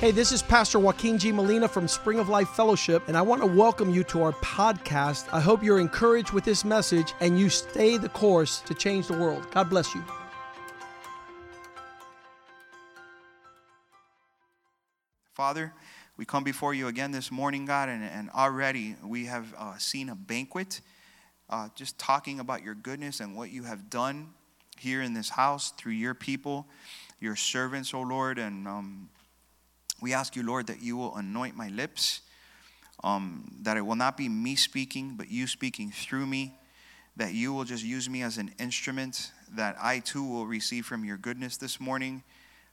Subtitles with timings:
[0.00, 1.32] Hey, this is Pastor Joaquin G.
[1.32, 5.26] Molina from Spring of Life Fellowship, and I want to welcome you to our podcast.
[5.32, 9.18] I hope you're encouraged with this message and you stay the course to change the
[9.18, 9.50] world.
[9.50, 10.04] God bless you.
[15.34, 15.74] Father,
[16.16, 20.10] we come before you again this morning, God, and, and already we have uh, seen
[20.10, 20.80] a banquet,
[21.50, 24.28] uh, just talking about your goodness and what you have done
[24.78, 26.68] here in this house through your people,
[27.18, 28.38] your servants, oh Lord.
[28.38, 29.08] And um,
[30.00, 32.20] we ask you, Lord, that you will anoint my lips,
[33.02, 36.54] um, that it will not be me speaking, but you speaking through me,
[37.16, 41.04] that you will just use me as an instrument, that I too will receive from
[41.04, 42.22] your goodness this morning.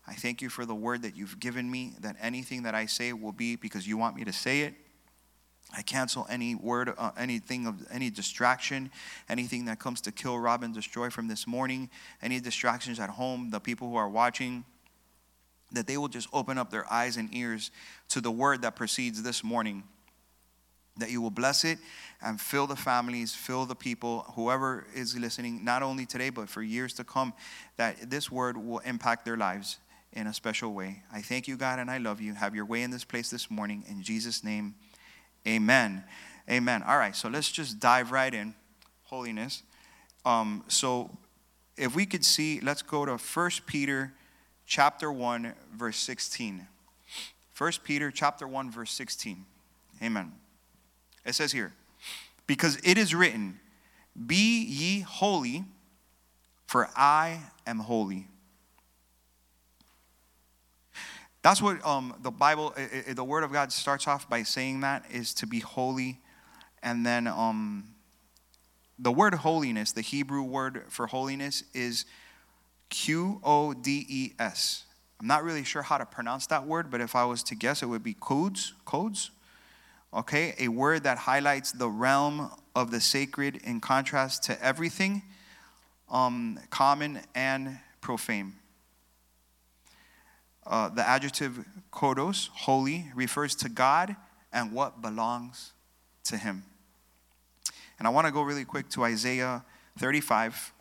[0.07, 3.11] I thank you for the word that you've given me, that anything that I say
[3.13, 4.75] will be because you want me to say it.
[5.75, 8.91] I cancel any word, uh, anything of any distraction,
[9.27, 11.89] anything that comes to kill, rob, and destroy from this morning,
[12.21, 14.63] any distractions at home, the people who are watching,
[15.75, 17.71] that they will just open up their eyes and ears
[18.09, 19.83] to the word that proceeds this morning.
[20.97, 21.77] That you will bless it
[22.21, 26.63] and fill the families, fill the people, whoever is listening, not only today, but for
[26.63, 27.33] years to come,
[27.75, 29.77] that this word will impact their lives
[30.13, 31.03] in a special way.
[31.11, 32.33] I thank you, God, and I love you.
[32.33, 33.83] Have your way in this place this morning.
[33.89, 34.75] In Jesus' name,
[35.45, 36.03] amen.
[36.49, 36.83] Amen.
[36.83, 38.55] All right, so let's just dive right in.
[39.03, 39.63] Holiness.
[40.25, 41.11] Um, so
[41.77, 44.13] if we could see, let's go to First Peter
[44.65, 46.67] chapter 1, verse 16.
[47.57, 49.45] 1 Peter chapter 1, verse 16.
[50.03, 50.33] Amen.
[51.25, 51.73] It says here,
[52.47, 53.59] because it is written,
[54.25, 55.65] Be ye holy,
[56.67, 58.27] for I am holy.
[61.41, 64.81] That's what um, the Bible, it, it, the Word of God starts off by saying
[64.81, 66.19] that is to be holy.
[66.81, 67.95] And then um,
[68.97, 72.05] the word holiness, the Hebrew word for holiness, is
[72.89, 74.85] Q O D E S.
[75.19, 77.81] I'm not really sure how to pronounce that word, but if I was to guess,
[77.81, 79.31] it would be codes, codes.
[80.13, 85.23] Okay, a word that highlights the realm of the sacred in contrast to everything
[86.09, 88.53] um, common and profane.
[90.65, 94.15] Uh, the adjective kodos, holy, refers to God
[94.51, 95.73] and what belongs
[96.23, 96.63] to Him.
[97.99, 99.63] And I want to go really quick to Isaiah
[99.99, 100.73] 35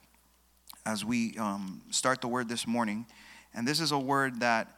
[0.86, 3.06] as we um, start the word this morning.
[3.54, 4.68] And this is a word that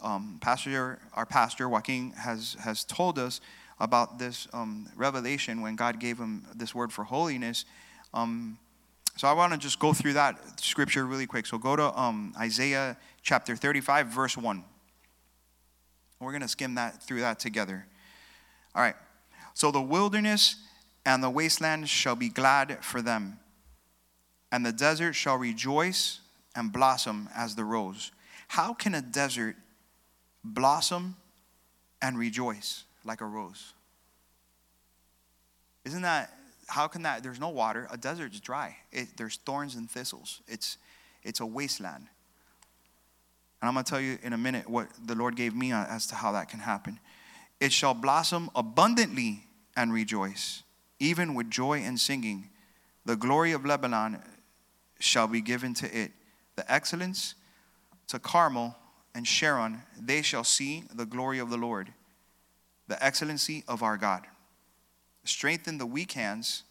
[0.00, 3.40] um, pastor, our pastor, Joaquin, has, has told us
[3.80, 7.64] about this um, revelation when God gave him this word for holiness.
[8.14, 8.58] Um,
[9.16, 11.46] so I want to just go through that scripture really quick.
[11.46, 14.64] So go to um, Isaiah chapter 35, verse 1.
[16.20, 17.86] We're going to skim that through that together.
[18.74, 18.96] All right.
[19.54, 20.56] So the wilderness
[21.04, 23.38] and the wasteland shall be glad for them
[24.50, 26.20] and the desert shall rejoice
[26.54, 28.12] and blossom as the rose.
[28.48, 29.56] How can a desert
[30.42, 31.16] blossom
[32.00, 33.74] and rejoice like a rose?
[35.84, 36.32] Isn't that,
[36.66, 38.76] how can that, there's no water, a desert's dry.
[38.92, 40.40] It, there's thorns and thistles.
[40.48, 40.78] It's,
[41.22, 42.06] it's a wasteland.
[43.60, 45.84] And I'm going to tell you in a minute what the Lord gave me uh,
[45.86, 46.98] as to how that can happen.
[47.60, 49.44] It shall blossom abundantly
[49.76, 50.62] and rejoice,
[51.00, 52.50] even with joy and singing.
[53.04, 54.22] The glory of Lebanon
[54.98, 56.12] shall be given to it.
[56.56, 57.34] The excellence
[58.08, 58.76] to Carmel
[59.14, 61.92] and Sharon, they shall see the glory of the Lord,
[62.88, 64.26] the excellency of our God.
[65.24, 66.62] Strengthen the weak hands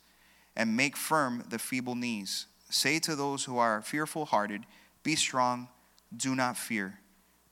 [0.56, 2.48] and make firm the feeble knees.
[2.70, 4.66] Say to those who are fearful hearted,
[5.04, 5.70] Be strong,
[6.16, 7.00] do not fear.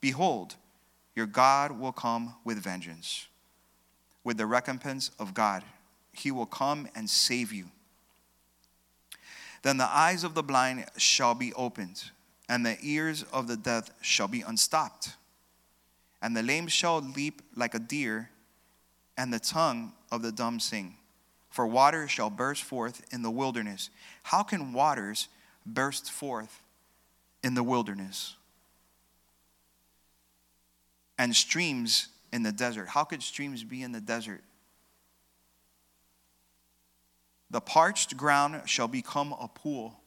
[0.02, 0.56] Behold,
[1.16, 3.28] your God will come with vengeance,
[4.24, 5.64] with the recompense of God.
[6.12, 7.70] He will come and save you.
[9.66, 12.12] Then the eyes of the blind shall be opened,
[12.48, 15.16] and the ears of the deaf shall be unstopped.
[16.22, 18.30] And the lame shall leap like a deer,
[19.18, 20.98] and the tongue of the dumb sing.
[21.50, 23.90] For waters shall burst forth in the wilderness.
[24.22, 25.30] How can waters
[25.66, 26.62] burst forth
[27.44, 28.36] in the wilderness?
[31.18, 32.90] And streams in the desert.
[32.90, 34.44] How could streams be in the desert?
[37.50, 40.00] The parched ground shall become a pool,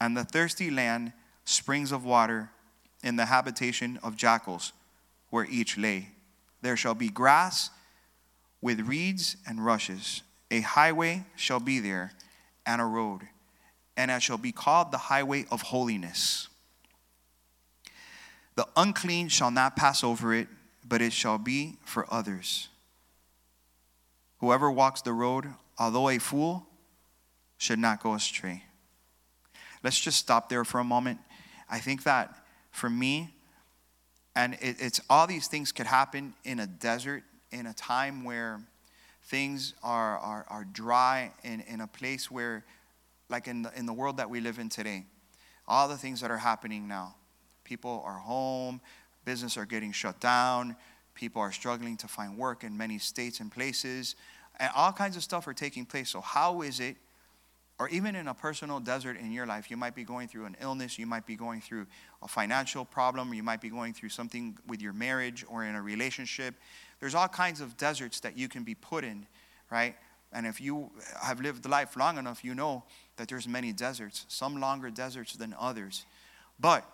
[0.00, 1.12] and the thirsty land
[1.44, 2.50] springs of water
[3.02, 4.72] in the habitation of jackals,
[5.30, 6.08] where each lay.
[6.62, 7.70] There shall be grass
[8.62, 10.22] with reeds and rushes.
[10.50, 12.12] A highway shall be there,
[12.64, 13.22] and a road,
[13.96, 16.48] and it shall be called the highway of holiness.
[18.56, 20.48] The unclean shall not pass over it,
[20.86, 22.68] but it shall be for others.
[24.44, 25.46] Whoever walks the road,
[25.78, 26.66] although a fool,
[27.56, 28.64] should not go astray.
[29.82, 31.18] Let's just stop there for a moment.
[31.70, 33.30] I think that for me,
[34.36, 38.60] And it, it's all these things could happen in a desert, in a time where
[39.22, 42.64] things are, are, are dry, in, in a place where,
[43.28, 45.04] like in the, in the world that we live in today,
[45.66, 47.14] all the things that are happening now.
[47.64, 48.80] People are home,
[49.24, 50.76] business are getting shut down,
[51.14, 54.16] people are struggling to find work in many states and places,
[54.58, 56.10] and all kinds of stuff are taking place.
[56.10, 56.96] So, how is it
[57.78, 60.56] or even in a personal desert in your life, you might be going through an
[60.60, 61.86] illness, you might be going through
[62.22, 65.82] a financial problem, you might be going through something with your marriage or in a
[65.82, 66.54] relationship.
[67.00, 69.26] There's all kinds of deserts that you can be put in,
[69.70, 69.96] right?
[70.32, 70.90] And if you
[71.20, 72.84] have lived life long enough, you know
[73.16, 76.04] that there's many deserts, some longer deserts than others.
[76.60, 76.88] But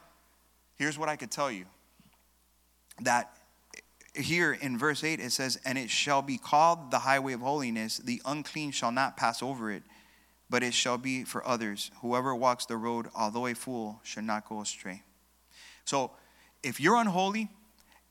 [0.77, 1.67] here's what I could tell you
[3.03, 3.35] that
[4.15, 7.99] here in verse 8 it says, And it shall be called the highway of holiness,
[7.99, 9.83] the unclean shall not pass over it
[10.51, 11.93] but it shall be for others.
[12.03, 15.05] Whoever walks the road, although a fool, should not go astray.
[15.85, 16.11] So,
[16.63, 17.49] if you're unholy,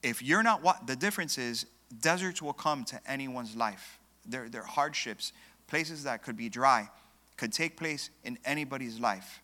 [0.02, 1.66] if you're not what the difference is,
[2.02, 4.00] deserts will come to anyone's life.
[4.26, 5.34] They're, they're hardships,
[5.68, 6.90] places that could be dry,
[7.38, 9.44] could take place in anybody's life.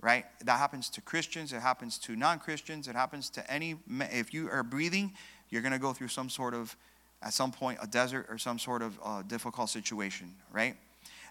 [0.00, 0.26] Right?
[0.44, 3.76] That happens to Christians, it happens to non Christians, it happens to any.
[3.88, 5.14] If you are breathing,
[5.52, 6.74] you're going to go through some sort of,
[7.22, 10.74] at some point, a desert or some sort of uh, difficult situation, right?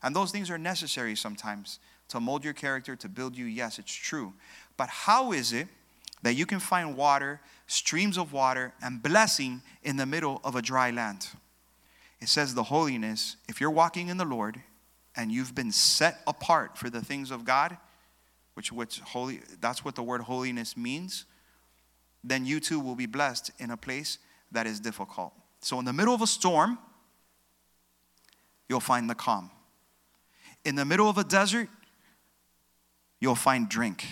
[0.04, 1.80] And those things are necessary sometimes
[2.10, 3.46] to mold your character, to build you.
[3.46, 4.34] Yes, it's true.
[4.78, 5.68] But how is it
[6.22, 10.62] that you can find water, streams of water, and blessing in the middle of a
[10.62, 11.28] dry land?
[12.20, 14.62] It says the holiness, if you're walking in the Lord
[15.16, 17.76] and you've been set apart for the things of God,
[18.54, 21.26] which, which holy, that's what the word holiness means,
[22.24, 24.18] then you too will be blessed in a place
[24.52, 25.34] that is difficult.
[25.62, 26.78] So, in the middle of a storm,
[28.70, 29.52] you'll find the calm.
[30.64, 31.70] In the middle of a desert,
[33.20, 34.06] you'll find drink.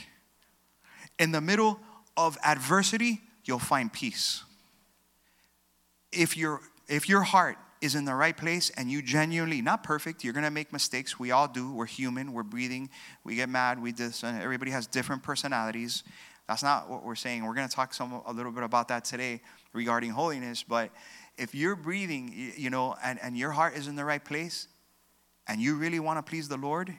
[1.18, 1.80] In the middle
[2.16, 4.44] of adversity, you'll find peace.
[6.12, 10.24] If, your if your heart is in the right place and you genuinely, not perfect,
[10.24, 11.20] you're gonna make mistakes.
[11.20, 11.72] We all do.
[11.72, 12.90] We're human, we're breathing,
[13.24, 16.04] we get mad, we this, and everybody has different personalities.
[16.50, 17.46] That's not what we're saying.
[17.46, 19.40] We're gonna talk some a little bit about that today
[19.72, 20.64] regarding holiness.
[20.64, 20.90] But
[21.38, 24.68] if you're breathing, you know, and, and your heart is in the right place,
[25.48, 26.92] and you really want to please the Lord,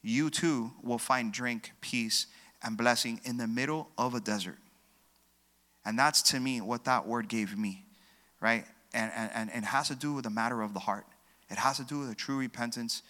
[0.00, 2.26] you too will find drink, peace,
[2.62, 4.56] and blessing in the middle of a desert.
[5.84, 7.84] And that's to me what that word gave me,
[8.40, 8.64] right?
[8.94, 11.04] And, and, and it has to do with the matter of the heart.
[11.50, 13.02] It has to do with a true repentance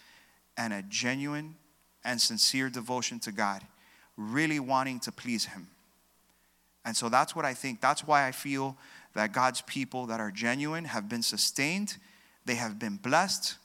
[0.57, 1.55] and a genuine
[2.03, 3.65] and sincere devotion to God,
[4.19, 5.67] really wanting to please Him.
[6.85, 7.81] And so that's what I think.
[7.81, 8.77] That's why I feel
[9.15, 11.97] that God's people that are genuine have been sustained,
[12.45, 13.55] they have been blessed,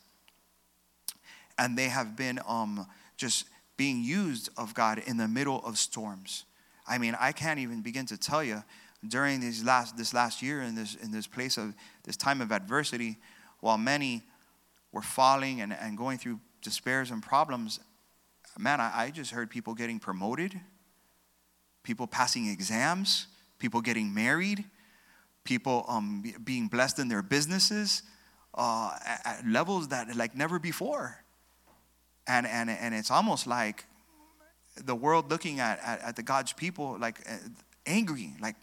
[1.59, 2.87] and they have been um,
[3.17, 3.47] just
[3.77, 6.45] being used of God in the middle of storms.
[6.87, 8.63] I mean, I can't even begin to tell you
[9.07, 11.75] during these last, this last year in this, in this place of
[12.05, 13.17] this time of adversity,
[13.61, 14.23] while many
[14.93, 17.81] were falling and, and going through despairs and problems,
[18.59, 20.59] man, I, I just heard people getting promoted,
[21.83, 23.27] people passing exams,
[23.59, 24.65] people getting married,
[25.45, 28.03] people um, being blessed in their businesses
[28.55, 31.19] uh, at, at levels that like never before.
[32.27, 33.85] And, and, and it's almost like
[34.83, 37.37] the world looking at, at, at the God's people like uh,
[37.87, 38.57] angry, like,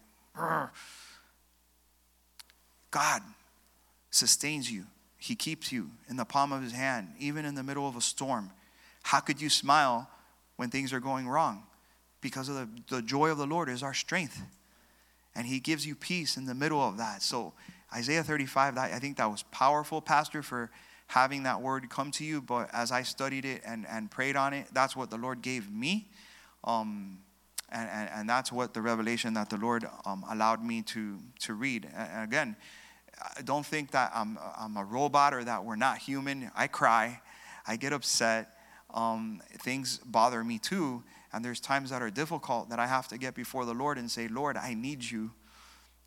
[2.90, 3.22] God
[4.10, 4.86] sustains you.
[5.18, 8.02] He keeps you in the palm of his hand, even in the middle of a
[8.02, 8.52] storm.
[9.04, 10.10] How could you smile
[10.56, 11.64] when things are going wrong?
[12.22, 14.42] Because of the, the joy of the Lord is our strength.
[15.36, 17.22] And he gives you peace in the middle of that.
[17.22, 17.54] So
[17.94, 20.70] Isaiah 35, I think that was powerful, Pastor, for
[21.08, 24.54] having that word come to you, but as I studied it and, and prayed on
[24.54, 26.08] it, that's what the Lord gave me.
[26.64, 27.20] Um,
[27.70, 31.54] and, and, and, that's what the revelation that the Lord um, allowed me to, to
[31.54, 31.88] read.
[31.96, 32.56] And again,
[33.44, 36.52] don't think that I'm, I'm a robot or that we're not human.
[36.56, 37.22] I cry,
[37.66, 38.58] I get upset,
[38.94, 41.04] um, things bother me too.
[41.34, 44.12] And there's times that are difficult that I have to get before the Lord and
[44.12, 45.32] say, Lord, I need you.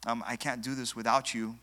[0.06, 1.56] Um, I can't do this without you.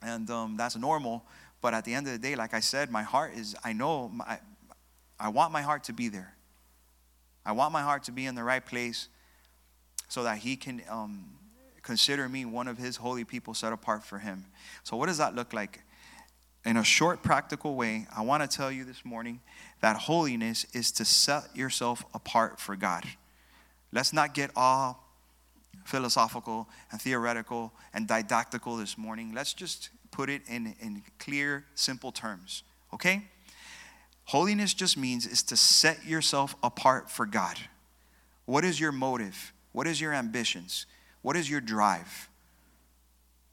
[0.00, 1.24] And um, that's normal.
[1.60, 4.08] But at the end of the day, like I said, my heart is, I know,
[4.08, 4.38] my,
[5.18, 6.34] I want my heart to be there.
[7.44, 9.08] I want my heart to be in the right place
[10.08, 11.36] so that He can um,
[11.82, 14.46] consider me one of His holy people set apart for Him.
[14.84, 15.82] So, what does that look like?
[16.64, 19.40] In a short, practical way, I want to tell you this morning
[19.82, 23.04] that holiness is to set yourself apart for God.
[23.92, 25.04] Let's not get all
[25.84, 29.32] philosophical and theoretical and didactical this morning.
[29.34, 32.62] Let's just put it in, in clear, simple terms.
[32.94, 33.24] Okay?
[34.26, 37.58] Holiness just means is to set yourself apart for God.
[38.46, 39.52] What is your motive?
[39.72, 40.86] What is your ambitions?
[41.22, 42.28] What is your drive?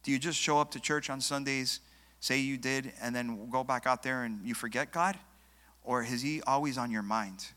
[0.04, 1.80] Do you just show up to church on Sundays,
[2.20, 5.18] say you did, and then go back out there and you forget God?
[5.90, 7.48] Or is He always on your mind?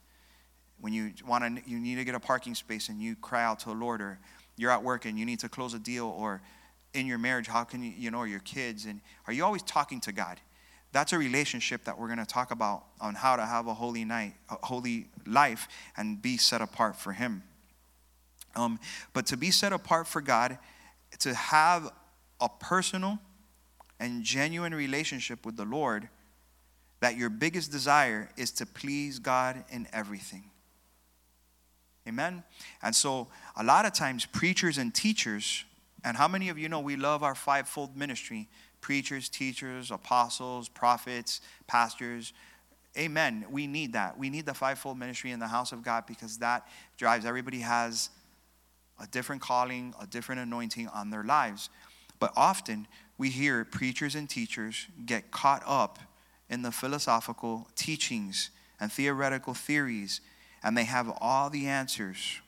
[0.80, 3.58] When you want to, you need to get a parking space and you cry out
[3.60, 4.18] to the Lord, or
[4.56, 6.40] you're at work and you need to close a deal, or
[6.94, 10.00] in your marriage, how can you, you know, your kids, and are you always talking
[10.00, 10.40] to God?
[10.92, 14.06] That's a relationship that we're going to talk about on how to have a holy
[14.06, 17.42] night, a holy life, and be set apart for Him.
[18.56, 18.80] Um,
[19.12, 20.56] but to be set apart for God,
[21.18, 21.90] to have
[22.40, 23.18] a personal
[24.00, 26.08] and genuine relationship with the Lord,
[27.02, 30.44] that your biggest desire is to please God in everything.
[32.06, 32.44] Amen?
[32.80, 35.64] And so, a lot of times, preachers and teachers,
[36.04, 38.48] and how many of you know we love our fivefold ministry?
[38.80, 42.32] Preachers, teachers, apostles, prophets, pastors.
[42.96, 43.46] Amen.
[43.50, 44.16] We need that.
[44.16, 46.68] We need the fivefold ministry in the house of God because that
[46.98, 48.10] drives everybody has
[49.02, 51.68] a different calling, a different anointing on their lives.
[52.20, 52.86] But often
[53.18, 55.98] we hear preachers and teachers get caught up
[56.52, 60.20] in the philosophical teachings and theoretical theories,
[60.62, 62.40] and they have all the answers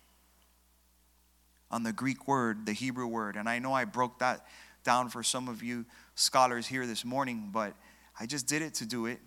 [1.71, 3.35] on the Greek word, the Hebrew word.
[3.35, 4.47] And I know I broke that
[4.85, 7.73] down for some of you scholars here this morning, but
[8.21, 9.21] I just did it to do it,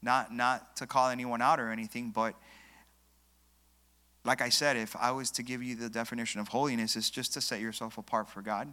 [0.00, 2.34] not, not to call anyone out or anything, but
[4.24, 7.34] like I said, if I was to give you the definition of holiness, it's just
[7.34, 8.72] to set yourself apart for God.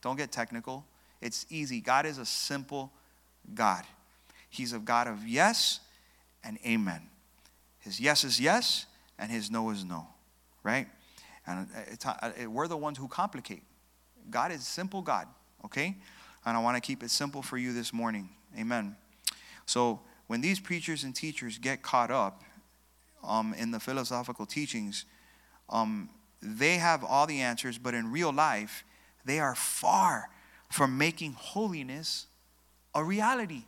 [0.00, 0.86] Don't get technical.
[1.20, 1.82] It's easy.
[1.82, 2.92] God is a simple
[3.54, 3.84] God.
[4.48, 5.80] He's a God of yes
[6.44, 7.02] and amen.
[7.80, 8.86] His yes is yes,
[9.18, 10.06] and his no is no,
[10.62, 10.86] right?
[11.46, 12.06] And it,
[12.42, 13.62] it, we're the ones who complicate.
[14.30, 15.26] God is simple God,
[15.64, 15.96] okay?
[16.44, 18.28] And I want to keep it simple for you this morning.
[18.58, 18.96] Amen.
[19.66, 22.42] So when these preachers and teachers get caught up
[23.24, 25.04] um, in the philosophical teachings,
[25.70, 26.10] um,
[26.42, 28.84] they have all the answers, but in real life,
[29.24, 30.30] they are far
[30.70, 32.26] from making holiness
[32.94, 33.64] a reality.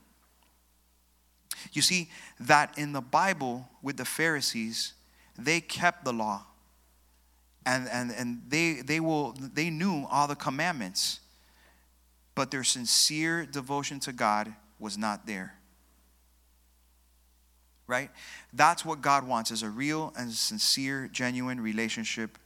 [1.72, 4.94] You see, that in the Bible with the Pharisees,
[5.38, 6.44] they kept the law.
[7.66, 11.20] And, and, and they, they, will, they knew all the commandments,
[12.34, 15.54] but their sincere devotion to God was not there
[17.90, 18.10] right?
[18.52, 22.38] That's what God wants is a real and sincere, genuine relationship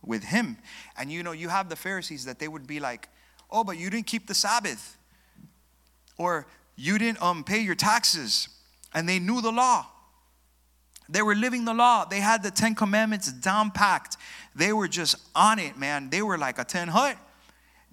[0.00, 0.56] with Him.
[0.96, 3.08] And you know, you have the Pharisees that they would be like,
[3.50, 4.96] oh, but you didn't keep the Sabbath,
[6.16, 6.46] or
[6.76, 8.48] you didn't um, pay your taxes,
[8.94, 9.86] and they knew the law.
[11.08, 12.04] They were living the law.
[12.04, 14.16] They had the Ten Commandments down packed.
[14.54, 16.10] They were just on it, man.
[16.10, 17.16] They were like a ten hut,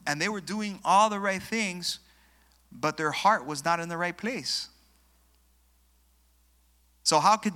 [0.06, 2.00] and they were doing all the right things,
[2.72, 4.70] but their heart was not in the right place.
[7.04, 7.54] So, how could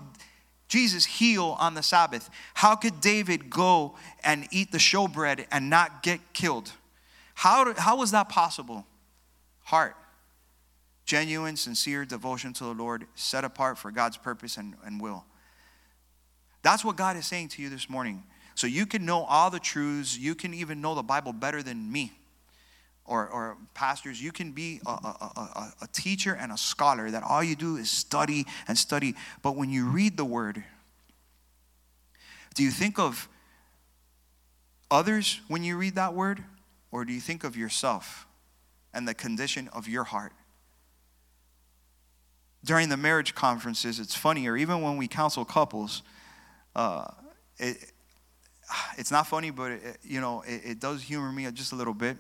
[0.68, 2.30] Jesus heal on the Sabbath?
[2.54, 6.72] How could David go and eat the showbread and not get killed?
[7.34, 8.86] How, how was that possible?
[9.64, 9.96] Heart.
[11.08, 15.26] Genuine, sincere devotion to the Lord, set apart for God's purpose and, and will.
[16.62, 18.24] That's what God is saying to you this morning.
[18.54, 21.92] So you can know all the truths, you can even know the Bible better than
[21.92, 22.12] me
[23.08, 27.24] or, or pastors, you can be a, a, a, a teacher and a scholar that
[27.24, 29.16] all you do is study and study.
[29.42, 30.62] But when you read the word,
[32.54, 33.30] do you think of
[34.92, 36.44] others when you read that word?
[36.92, 38.28] Or do you think of yourself
[38.94, 40.34] and the condition of your heart?
[42.68, 46.04] During the marriage conferences, it's funny, or even when we counsel couples,
[46.76, 47.08] uh,
[47.58, 47.78] it,
[48.98, 51.94] it's not funny, but it, you know, it, it does humor me just a little
[51.94, 52.18] bit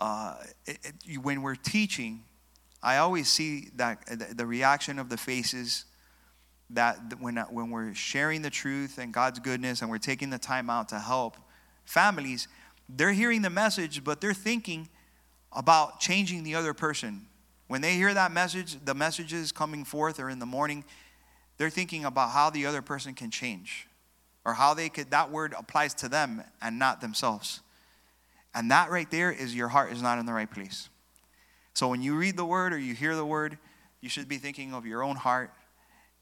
[0.00, 0.34] uh,
[0.66, 0.78] it,
[1.22, 2.24] when we're teaching,
[2.82, 5.84] I always see that the, the reaction of the faces
[6.70, 10.70] that when, when we're sharing the truth and God's goodness and we're taking the time
[10.70, 11.36] out to help
[11.84, 12.48] families,
[12.88, 14.88] they're hearing the message, but they're thinking
[15.52, 17.26] about changing the other person.
[17.70, 20.82] When they hear that message, the messages coming forth or in the morning,
[21.56, 23.86] they're thinking about how the other person can change
[24.44, 27.60] or how they could that word applies to them and not themselves.
[28.56, 30.88] And that right there is your heart is not in the right place.
[31.72, 33.56] So when you read the word or you hear the word,
[34.00, 35.52] you should be thinking of your own heart.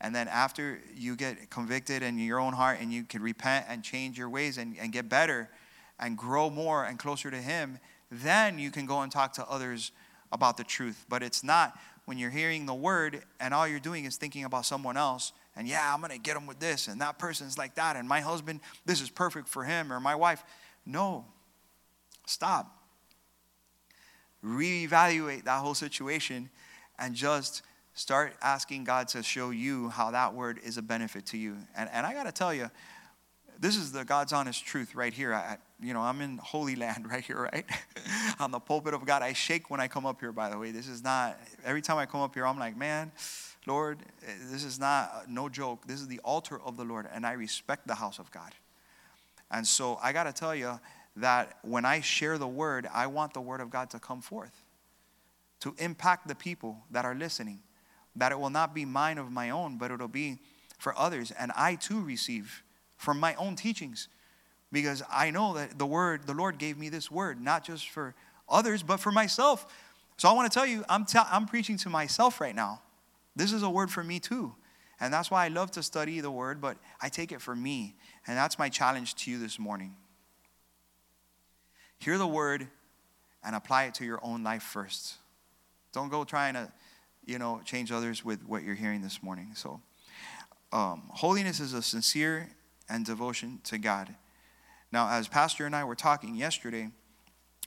[0.03, 3.83] And then after you get convicted in your own heart and you can repent and
[3.83, 5.49] change your ways and, and get better
[5.99, 7.79] and grow more and closer to Him,
[8.11, 9.93] then you can go and talk to others
[10.33, 11.05] about the truth.
[11.09, 14.67] But it's not when you're hearing the word and all you're doing is thinking about
[14.67, 17.75] someone else and yeah, I'm going to get them with this and that person's like
[17.75, 20.43] that and my husband, this is perfect for him or my wife.
[20.87, 21.27] No,
[22.29, 22.71] Stop.
[24.45, 26.51] Reevaluate that whole situation
[26.99, 27.63] and just
[27.95, 31.57] start asking God to show you how that word is a benefit to you.
[31.75, 32.71] And, and I got to tell you,
[33.61, 35.35] this is the God's honest truth right here.
[35.35, 37.65] I, you know, I'm in Holy Land right here, right?
[38.39, 39.23] On the pulpit of God.
[39.23, 40.71] I shake when I come up here, by the way.
[40.71, 43.11] This is not, every time I come up here, I'm like, man,
[43.67, 45.87] Lord, eh, this is not, uh, no joke.
[45.87, 48.53] This is the altar of the Lord, and I respect the house of God.
[49.51, 50.79] And so I got to tell you
[51.17, 54.63] that when I share the word, I want the word of God to come forth,
[55.61, 57.61] to impact the people that are listening,
[58.15, 60.39] that it will not be mine of my own, but it'll be
[60.79, 61.33] for others.
[61.33, 62.63] And I too receive
[62.99, 64.09] from my own teachings
[64.71, 68.15] because I know that the word, the Lord gave me this word, not just for
[68.49, 69.67] others, but for myself.
[70.19, 72.83] So I want to tell you, I'm, t- I'm preaching to myself right now.
[73.35, 74.55] This is a word for me too.
[75.01, 77.95] And that's why I love to study the word, but I take it for me.
[78.27, 79.95] And that's my challenge to you this morning.
[81.99, 82.67] Hear the word
[83.45, 85.15] and apply it to your own life first.
[85.93, 86.71] Don't go trying to,
[87.25, 89.53] you know, change others with what you're hearing this morning.
[89.55, 89.81] So,
[90.73, 92.51] um, holiness is a sincere
[92.89, 94.15] and devotion to God.
[94.91, 96.91] Now, as Pastor and I were talking yesterday,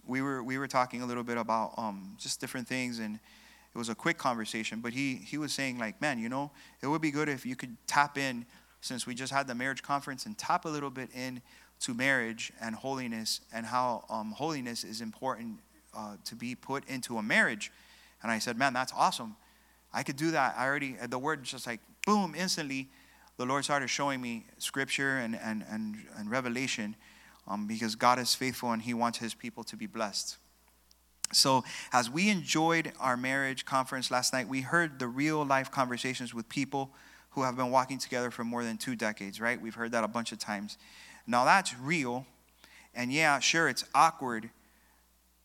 [0.07, 3.77] we were we were talking a little bit about um, just different things, and it
[3.77, 4.79] was a quick conversation.
[4.81, 6.51] But he he was saying like, man, you know,
[6.81, 8.45] it would be good if you could tap in
[8.81, 11.41] since we just had the marriage conference and tap a little bit in
[11.81, 15.59] to marriage and holiness and how um, holiness is important
[15.95, 17.71] uh, to be put into a marriage.
[18.23, 19.35] And I said, man, that's awesome.
[19.93, 20.55] I could do that.
[20.57, 22.89] I already the word just like boom instantly
[23.37, 26.95] the Lord started showing me scripture and, and, and, and revelation
[27.47, 30.37] um, because God is faithful and He wants His people to be blessed.
[31.33, 36.33] So, as we enjoyed our marriage conference last night, we heard the real life conversations
[36.33, 36.91] with people
[37.31, 39.59] who have been walking together for more than two decades, right?
[39.59, 40.77] We've heard that a bunch of times.
[41.25, 42.25] Now, that's real.
[42.93, 44.49] And yeah, sure, it's awkward,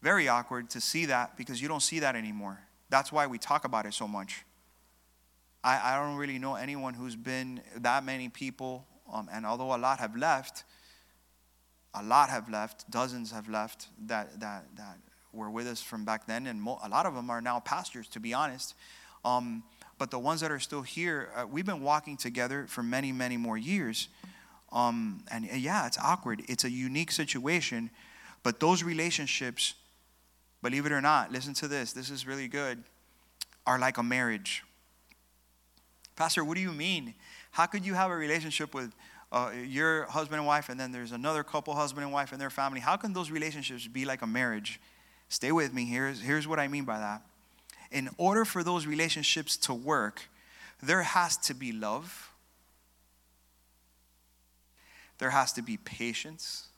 [0.02, 2.58] very awkward to see that because you don't see that anymore.
[2.88, 4.44] That's why we talk about it so much.
[5.66, 9.76] I, I don't really know anyone who's been that many people, um, and although a
[9.76, 10.62] lot have left,
[11.92, 14.98] a lot have left, dozens have left that, that, that
[15.32, 18.06] were with us from back then, and mo- a lot of them are now pastors,
[18.08, 18.74] to be honest.
[19.24, 19.64] Um,
[19.98, 23.36] but the ones that are still here, uh, we've been walking together for many, many
[23.36, 24.06] more years.
[24.70, 26.42] Um, and uh, yeah, it's awkward.
[26.48, 27.90] It's a unique situation.
[28.44, 29.74] But those relationships,
[30.62, 32.84] believe it or not, listen to this, this is really good,
[33.66, 34.62] are like a marriage.
[36.16, 37.14] Pastor, what do you mean?
[37.50, 38.92] How could you have a relationship with
[39.30, 42.50] uh, your husband and wife, and then there's another couple, husband and wife, and their
[42.50, 42.80] family?
[42.80, 44.80] How can those relationships be like a marriage?
[45.28, 45.84] Stay with me.
[45.84, 47.22] Here's, here's what I mean by that.
[47.90, 50.28] In order for those relationships to work,
[50.82, 52.30] there has to be love,
[55.18, 56.68] there has to be patience,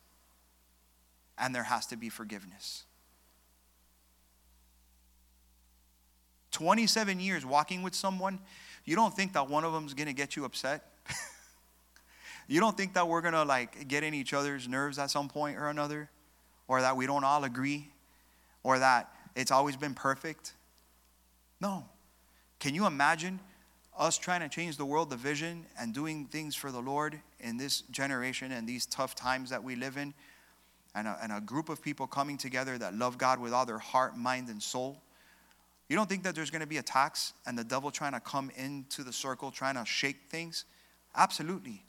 [1.39, 2.85] and there has to be forgiveness.
[6.51, 8.41] 27 years walking with someone,
[8.89, 10.83] you don't think that one of them is going to get you upset?
[12.49, 15.29] you don't think that we're going to like get in each other's nerves at some
[15.29, 16.09] point or another?
[16.69, 17.91] Or that we don't all agree?
[18.63, 20.55] Or that it's always been perfect?
[21.61, 21.85] No.
[22.61, 23.41] Can you imagine
[23.99, 27.59] us trying to change the world, the vision, and doing things for the Lord in
[27.59, 30.15] this generation and these tough times that we live in?
[30.95, 33.79] And a, and a group of people coming together that love God with all their
[33.79, 35.03] heart, mind, and soul?
[35.89, 38.51] You don't think that there's going to be attacks and the devil trying to come
[38.57, 40.65] into the circle, trying to shake things?
[41.17, 41.83] Absolutely.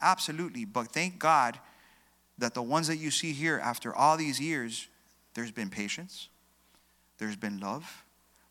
[0.00, 0.64] Absolutely.
[0.64, 1.58] But thank God
[2.38, 4.88] that the ones that you see here after all these years,
[5.34, 6.28] there's been patience,
[7.18, 8.04] there's been love,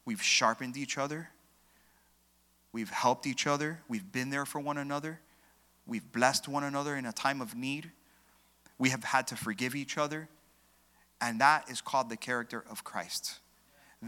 [0.05, 1.29] we've sharpened each other,
[2.71, 5.19] we've helped each other, we've been there for one another,
[5.85, 7.91] we've blessed one another in a time of need,
[8.77, 10.29] we have had to forgive each other,
[11.19, 13.39] and that is called the character of Christ.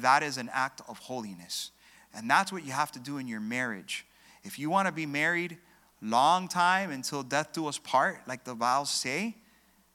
[0.01, 1.71] That is an act of holiness.
[2.13, 4.05] And that's what you have to do in your marriage.
[4.43, 5.57] If you want to be married
[6.01, 9.35] long time until death do us part, like the vows say,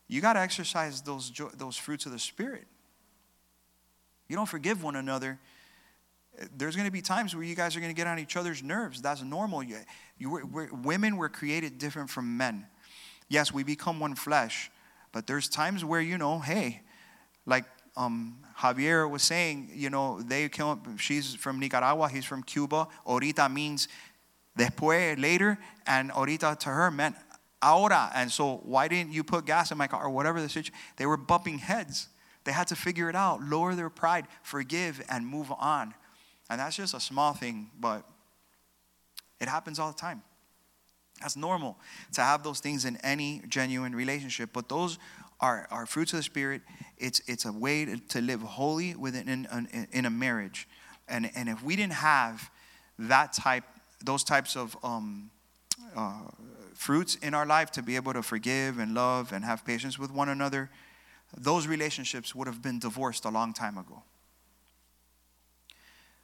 [0.08, 2.66] you got to exercise those, those fruits of the Spirit.
[4.28, 5.38] You don't forgive one another.
[6.56, 8.62] There's going to be times where you guys are going to get on each other's
[8.62, 9.00] nerves.
[9.02, 9.62] That's normal.
[9.62, 9.76] You,
[10.18, 12.66] you were, women were created different from men.
[13.28, 14.70] Yes, we become one flesh,
[15.12, 16.82] but there's times where, you know, hey,
[17.46, 17.64] like
[18.00, 22.88] um, Javier was saying, you know, they came she's from Nicaragua, he's from Cuba.
[23.06, 23.88] Ahorita means
[24.58, 27.16] después, later, and ahorita to her meant
[27.62, 28.10] ahora.
[28.14, 30.74] And so, why didn't you put gas in my car or whatever the situation?
[30.96, 32.08] They were bumping heads.
[32.44, 35.94] They had to figure it out, lower their pride, forgive, and move on.
[36.48, 38.04] And that's just a small thing, but
[39.40, 40.22] it happens all the time.
[41.20, 41.76] That's normal
[42.14, 44.98] to have those things in any genuine relationship, but those
[45.40, 46.62] are, fruits of the Spirit.
[46.98, 50.68] It's, it's a way to, to live holy within in, in, a marriage.
[51.09, 52.50] And, and if we didn't have
[52.98, 53.64] that type,
[54.05, 55.31] those types of um,
[55.96, 56.20] uh,
[56.74, 60.11] fruits in our life to be able to forgive and love and have patience with
[60.11, 60.70] one another,
[61.37, 64.03] those relationships would have been divorced a long time ago.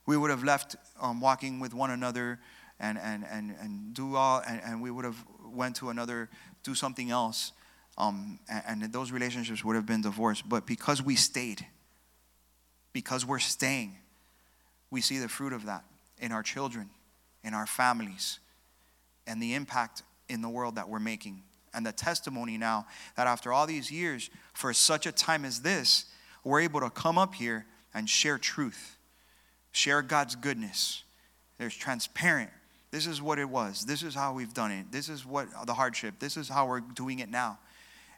[0.04, 2.38] We would have left um, walking with one another
[2.78, 6.28] and, and, and, and do all, and, and we would have went to another,
[6.62, 7.52] do something else.
[7.98, 10.48] Um, and, and those relationships would have been divorced.
[10.48, 11.64] But because we stayed,
[12.92, 13.96] because we're staying,
[14.90, 15.84] we see the fruit of that
[16.18, 16.90] in our children,
[17.44, 18.38] in our families,
[19.26, 21.42] and the impact in the world that we're making.
[21.74, 26.06] And the testimony now that after all these years, for such a time as this,
[26.44, 28.96] we're able to come up here and share truth,
[29.72, 31.02] share God's goodness.
[31.58, 32.50] There's transparent.
[32.90, 33.84] This is what it was.
[33.84, 34.92] This is how we've done it.
[34.92, 36.14] This is what the hardship.
[36.18, 37.58] This is how we're doing it now.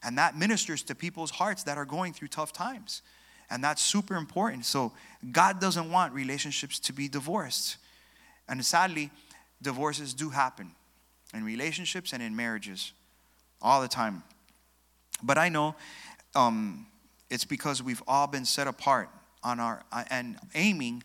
[0.02, 3.02] And that ministers to people's hearts that are going through tough times.
[3.50, 4.64] And that's super important.
[4.64, 4.92] So,
[5.32, 7.78] God doesn't want relationships to be divorced.
[8.48, 9.10] And sadly,
[9.62, 10.72] divorces do happen
[11.34, 12.92] in relationships and in marriages
[13.60, 14.22] all the time.
[15.22, 15.74] But I know
[16.34, 16.86] um,
[17.30, 19.10] it's because we've all been set apart
[19.42, 21.02] on our uh, and aiming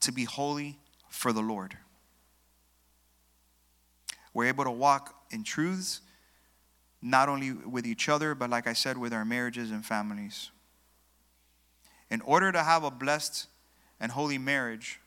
[0.00, 1.76] to be holy for the Lord.
[4.34, 6.00] We're able to walk in truths,
[7.06, 10.50] not only with each other, but like I said, with our marriages and families.
[12.10, 13.46] In order to have a blessed
[14.00, 15.00] and holy marriage,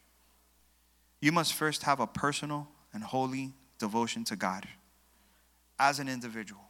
[1.19, 4.65] you must first have a personal and holy devotion to God
[5.77, 6.61] as an individual.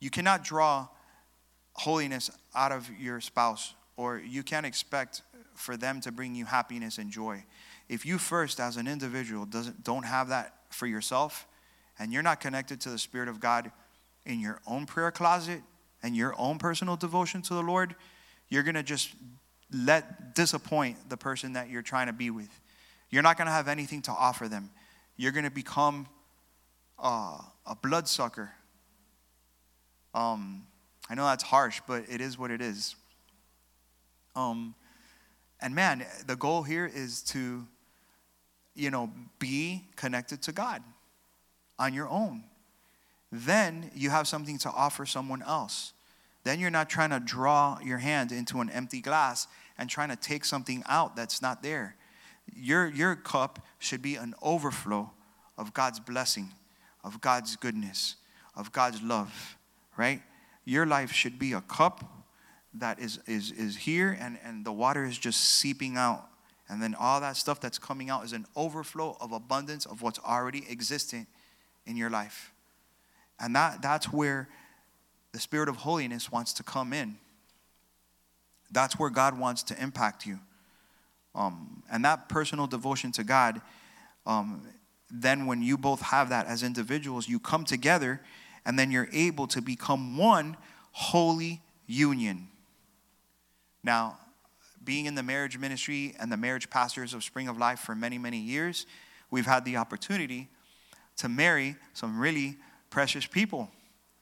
[0.00, 0.88] You cannot draw
[1.74, 5.20] holiness out of your spouse, or you can't expect
[5.54, 7.44] for them to bring you happiness and joy.
[7.90, 11.46] If you first, as an individual, doesn't, don't have that for yourself,
[11.98, 13.70] and you're not connected to the Spirit of God
[14.24, 15.62] in your own prayer closet
[16.02, 17.94] and your own personal devotion to the Lord,
[18.48, 19.14] you're going to just
[19.72, 22.50] let disappoint the person that you're trying to be with.
[23.10, 24.70] You're not going to have anything to offer them.
[25.16, 26.06] You're going to become
[26.98, 28.50] uh, a bloodsucker.
[30.14, 30.66] Um,
[31.08, 32.96] I know that's harsh, but it is what it is.
[34.34, 34.74] Um,
[35.60, 37.66] and man, the goal here is to,
[38.74, 40.82] you know, be connected to God
[41.78, 42.44] on your own.
[43.32, 45.92] Then you have something to offer someone else.
[46.44, 50.16] Then you're not trying to draw your hand into an empty glass and trying to
[50.16, 51.96] take something out that's not there.
[52.54, 55.10] Your, your cup should be an overflow
[55.58, 56.50] of God's blessing,
[57.02, 58.16] of God's goodness,
[58.54, 59.56] of God's love,
[59.96, 60.22] right?
[60.64, 62.24] Your life should be a cup
[62.74, 66.28] that is, is, is here and, and the water is just seeping out.
[66.68, 70.18] And then all that stuff that's coming out is an overflow of abundance of what's
[70.20, 71.26] already existing
[71.86, 72.52] in your life.
[73.38, 74.48] And that, that's where
[75.32, 77.16] the spirit of holiness wants to come in.
[78.70, 80.40] That's where God wants to impact you.
[81.34, 83.60] Um, and that personal devotion to God,
[84.26, 84.62] um,
[85.10, 88.20] then when you both have that as individuals, you come together
[88.64, 90.56] and then you're able to become one
[90.92, 92.48] holy union.
[93.84, 94.18] Now,
[94.82, 98.18] being in the marriage ministry and the marriage pastors of Spring of Life for many,
[98.18, 98.86] many years,
[99.30, 100.48] we've had the opportunity
[101.18, 102.56] to marry some really
[102.90, 103.70] precious people,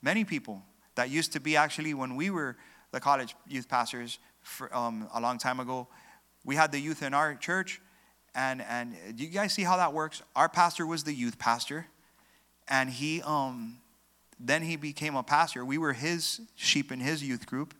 [0.02, 0.62] many people
[0.94, 2.56] that used to be actually when we were
[2.92, 5.88] the college youth pastors for, um, a long time ago.
[6.44, 7.80] We had the youth in our church,
[8.34, 10.22] and and do you guys see how that works?
[10.36, 11.86] Our pastor was the youth pastor,
[12.68, 13.78] and he um,
[14.38, 15.64] then he became a pastor.
[15.64, 17.74] We were his sheep in his youth group,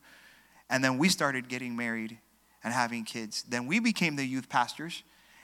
[0.71, 2.19] and then we started getting married
[2.65, 3.43] and having kids.
[3.43, 5.03] Then we became the youth pastors,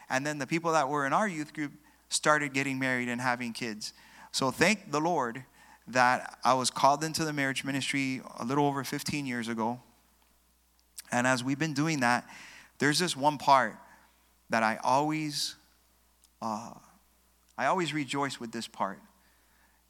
[0.09, 1.73] and then the people that were in our youth group
[2.11, 3.93] started getting married and having kids.
[4.33, 5.45] So thank the Lord
[5.89, 9.81] that I was called into the marriage ministry a little over 15 years ago.
[11.11, 12.29] And as we've been doing that,
[12.79, 13.77] there's this one part
[14.51, 15.57] that I always,
[16.43, 16.73] uh,
[17.57, 19.01] I always rejoice with this part.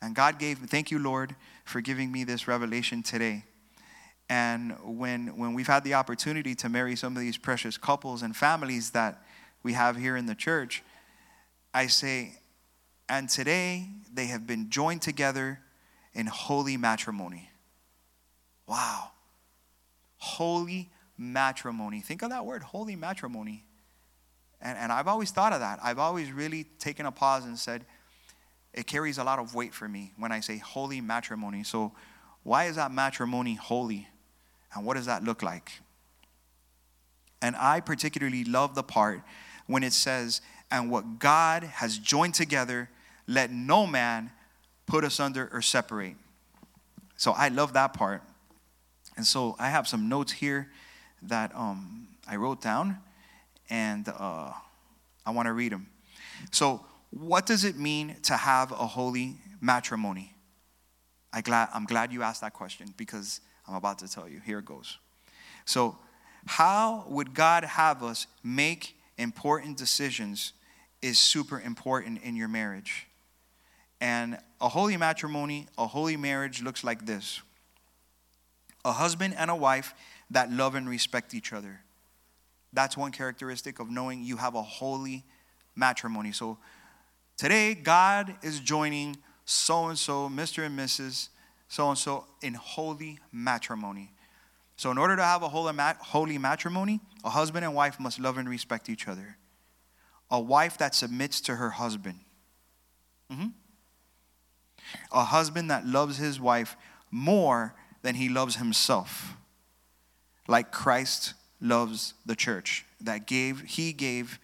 [0.03, 3.45] And God gave, thank you, Lord, for giving me this revelation today.
[4.31, 8.35] And when, when we've had the opportunity to marry some of these precious couples and
[8.35, 9.23] families that
[9.63, 10.83] we have here in the church,
[11.73, 12.39] I say,
[13.09, 15.61] and today they have been joined together
[16.15, 17.51] in holy matrimony.
[18.67, 19.11] Wow.
[20.17, 22.01] Holy matrimony.
[22.01, 23.65] Think of that word, holy matrimony.
[24.61, 25.79] And, and I've always thought of that.
[25.83, 27.85] I've always really taken a pause and said,
[28.73, 31.65] it carries a lot of weight for me when I say holy matrimony.
[31.65, 31.93] So,
[32.43, 34.09] why is that matrimony holy?
[34.75, 35.73] And what does that look like?
[37.43, 39.23] And I particularly love the part
[39.67, 42.89] when it says, and what God has joined together,
[43.27, 44.31] let no man
[44.87, 46.17] put us under, or separate.
[47.17, 48.23] So I love that part.
[49.17, 50.71] And so I have some notes here
[51.23, 52.99] that um, I wrote down,
[53.69, 54.53] and uh,
[55.27, 55.89] I want to read them.
[56.51, 60.33] So, what does it mean to have a holy matrimony?
[61.33, 64.41] I glad, I'm glad you asked that question because I'm about to tell you.
[64.41, 64.99] Here it goes.
[65.65, 65.99] So,
[66.47, 70.53] how would God have us make important decisions
[71.03, 73.07] is super important in your marriage.
[74.01, 77.43] And a holy matrimony, a holy marriage looks like this
[78.85, 79.95] a husband and a wife
[80.31, 81.81] that love and respect each other.
[82.73, 85.25] That's one characteristic of knowing you have a holy
[85.75, 86.33] matrimony.
[86.33, 86.59] So
[87.37, 90.65] today, God is joining so and so, Mr.
[90.65, 91.29] and Mrs.,
[91.69, 94.13] so and so, in holy matrimony.
[94.77, 98.49] So, in order to have a holy matrimony, a husband and wife must love and
[98.49, 99.37] respect each other.
[100.31, 102.21] A wife that submits to her husband.
[103.31, 103.49] Mm-hmm.
[105.13, 106.77] A husband that loves his wife
[107.11, 109.35] more than he loves himself.
[110.49, 114.39] Like Christ loves the church, that gave, he gave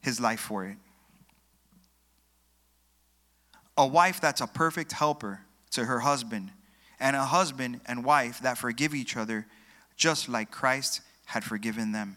[0.00, 0.76] his life for it.
[3.76, 5.40] A wife that's a perfect helper
[5.72, 6.52] to her husband,
[7.00, 9.46] and a husband and wife that forgive each other
[9.96, 12.16] just like Christ had forgiven them.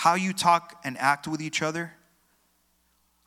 [0.00, 1.92] How you talk and act with each other.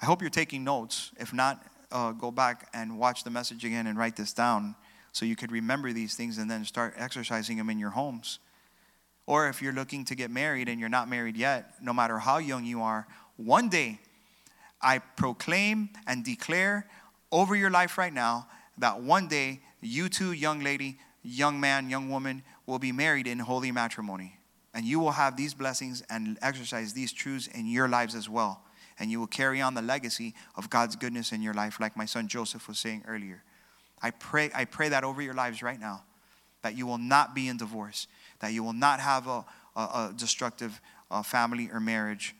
[0.01, 1.11] I hope you're taking notes.
[1.19, 4.73] If not, uh, go back and watch the message again and write this down
[5.11, 8.39] so you could remember these things and then start exercising them in your homes.
[9.27, 12.39] Or if you're looking to get married and you're not married yet, no matter how
[12.39, 13.05] young you are,
[13.37, 13.99] one day
[14.81, 16.87] I proclaim and declare
[17.31, 18.47] over your life right now
[18.79, 23.37] that one day you too, young lady, young man, young woman, will be married in
[23.37, 24.39] holy matrimony.
[24.73, 28.61] And you will have these blessings and exercise these truths in your lives as well.
[28.99, 32.05] And you will carry on the legacy of God's goodness in your life, like my
[32.05, 33.43] son Joseph was saying earlier.
[34.01, 36.03] I pray, I pray that over your lives right now,
[36.61, 38.07] that you will not be in divorce,
[38.39, 42.35] that you will not have a, a, a destructive uh, family or marriage,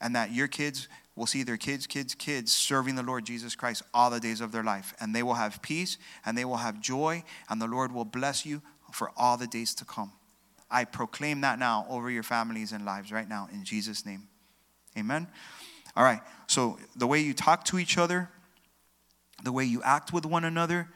[0.00, 3.82] and that your kids will see their kids, kids, kids serving the Lord Jesus Christ
[3.94, 4.92] all the days of their life.
[5.00, 8.44] And they will have peace and they will have joy, and the Lord will bless
[8.44, 8.60] you
[8.92, 10.12] for all the days to come.
[10.70, 14.28] I proclaim that now over your families and lives right now in Jesus' name.
[14.98, 15.28] Amen.
[15.96, 16.20] All right.
[16.46, 18.28] So the way you talk to each other,
[19.44, 20.88] the way you act with one another,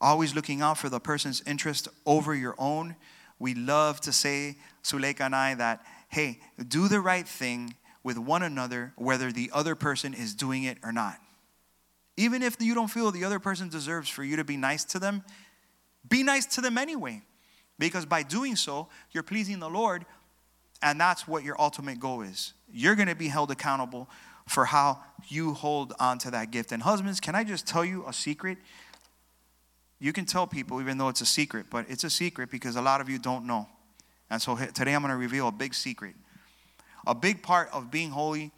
[0.00, 2.96] always looking out for the person's interest over your own.
[3.38, 8.42] We love to say, Suleika and I, that, hey, do the right thing with one
[8.42, 11.16] another, whether the other person is doing it or not.
[12.16, 14.98] Even if you don't feel the other person deserves for you to be nice to
[14.98, 15.24] them,
[16.08, 17.22] be nice to them anyway,
[17.78, 20.04] because by doing so, you're pleasing the Lord,
[20.82, 22.52] and that's what your ultimate goal is.
[22.72, 24.08] You're going to be held accountable
[24.48, 26.72] for how you hold on to that gift.
[26.72, 28.58] And husbands, can I just tell you a secret?
[29.98, 32.82] You can tell people, even though it's a secret, but it's a secret because a
[32.82, 33.68] lot of you don't know.
[34.30, 36.14] And so today I'm going to reveal a big secret.
[37.06, 38.50] A big part of being holy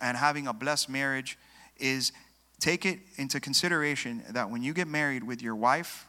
[0.00, 1.38] and having a blessed marriage
[1.76, 2.12] is
[2.60, 6.08] take it into consideration that when you get married with your wife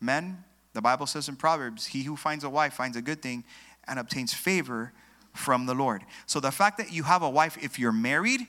[0.00, 3.44] Men, the Bible says in Proverbs, he who finds a wife finds a good thing
[3.88, 4.92] and obtains favor
[5.34, 6.02] from the Lord.
[6.26, 8.40] So the fact that you have a wife, if you're married,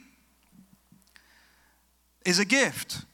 [2.26, 3.06] is a gift.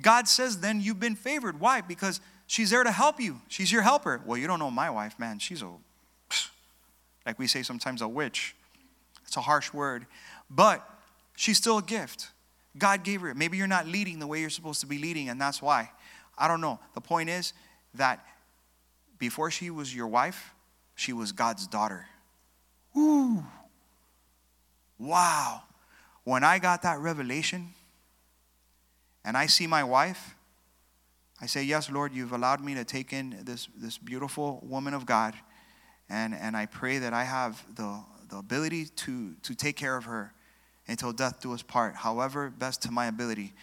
[0.00, 1.60] God says then you've been favored.
[1.60, 1.80] Why?
[1.80, 3.40] Because she's there to help you.
[3.48, 4.20] She's your helper.
[4.24, 5.38] Well, you don't know my wife, man.
[5.38, 5.70] She's a,
[7.26, 8.54] like we say sometimes, a witch.
[9.26, 10.06] It's a harsh word.
[10.50, 10.86] But
[11.36, 12.28] she's still a gift.
[12.76, 13.36] God gave her it.
[13.36, 15.90] Maybe you're not leading the way you're supposed to be leading, and that's why.
[16.36, 16.80] I don't know.
[16.94, 17.52] The point is
[17.94, 18.24] that
[19.24, 20.52] before she was your wife,
[20.94, 22.06] she was God's daughter.
[22.94, 23.42] Ooh.
[24.98, 25.62] Wow.
[26.24, 27.72] When I got that revelation
[29.24, 30.34] and I see my wife,
[31.40, 35.06] I say, Yes, Lord, you've allowed me to take in this, this beautiful woman of
[35.06, 35.32] God.
[36.10, 40.04] And, and I pray that I have the, the ability to, to take care of
[40.04, 40.34] her
[40.86, 43.54] until death do us part, however, best to my ability.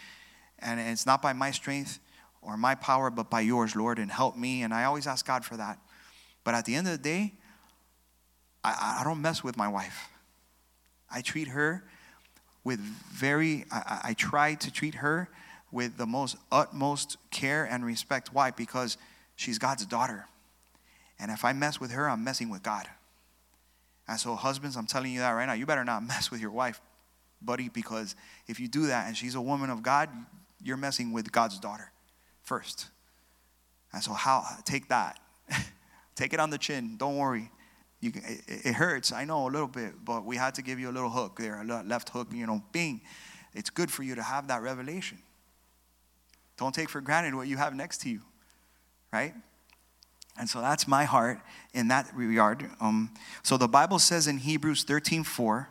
[0.58, 2.00] And it's not by my strength,
[2.41, 4.63] or my power, but by yours, Lord, and help me.
[4.63, 5.80] And I always ask God for that.
[6.43, 7.34] But at the end of the day,
[8.63, 10.10] I, I don't mess with my wife.
[11.10, 11.84] I treat her
[12.63, 15.30] with very, I, I try to treat her
[15.71, 18.34] with the most utmost care and respect.
[18.34, 18.51] Why?
[18.51, 18.97] Because
[19.36, 20.25] she's God's daughter.
[21.19, 22.88] And if I mess with her, I'm messing with God.
[24.08, 25.54] And so, husbands, I'm telling you that right now.
[25.54, 26.82] You better not mess with your wife,
[27.41, 28.15] buddy, because
[28.47, 30.10] if you do that and she's a woman of God,
[30.63, 31.91] you're messing with God's daughter
[32.51, 32.87] first.
[33.93, 35.21] And so, how take that?
[36.15, 36.97] take it on the chin.
[36.97, 37.49] Don't worry.
[38.01, 40.89] You it, it, hurts, I know a little bit, but we had to give you
[40.89, 42.99] a little hook there, a left hook, you know, bing.
[43.53, 45.19] It's good for you to have that revelation.
[46.57, 48.19] Don't take for granted what you have next to you,
[49.13, 49.33] right?
[50.37, 51.39] And so that's my heart
[51.73, 52.69] in that regard.
[52.81, 55.69] Um, so the Bible says in Hebrews 13 4,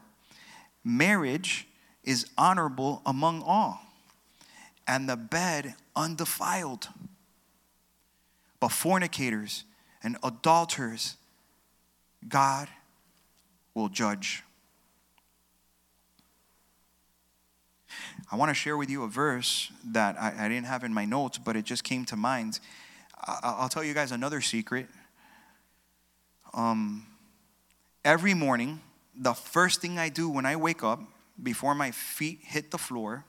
[0.82, 1.68] marriage
[2.04, 3.80] is honorable among all
[4.86, 6.88] and the bed undefiled.
[8.59, 9.64] But fornicators
[10.03, 11.16] and adulterers,
[12.29, 12.68] God
[13.74, 14.42] will judge.
[18.31, 21.05] I want to share with you a verse that I, I, didn't have in my
[21.05, 22.61] notes, but it just came to mind.
[23.20, 24.87] I, will tell you guys another secret.
[26.55, 27.07] Um,
[28.05, 28.81] every morning,
[29.16, 31.00] the first thing I do when I wake up,
[31.42, 33.24] before my feet hit the floor,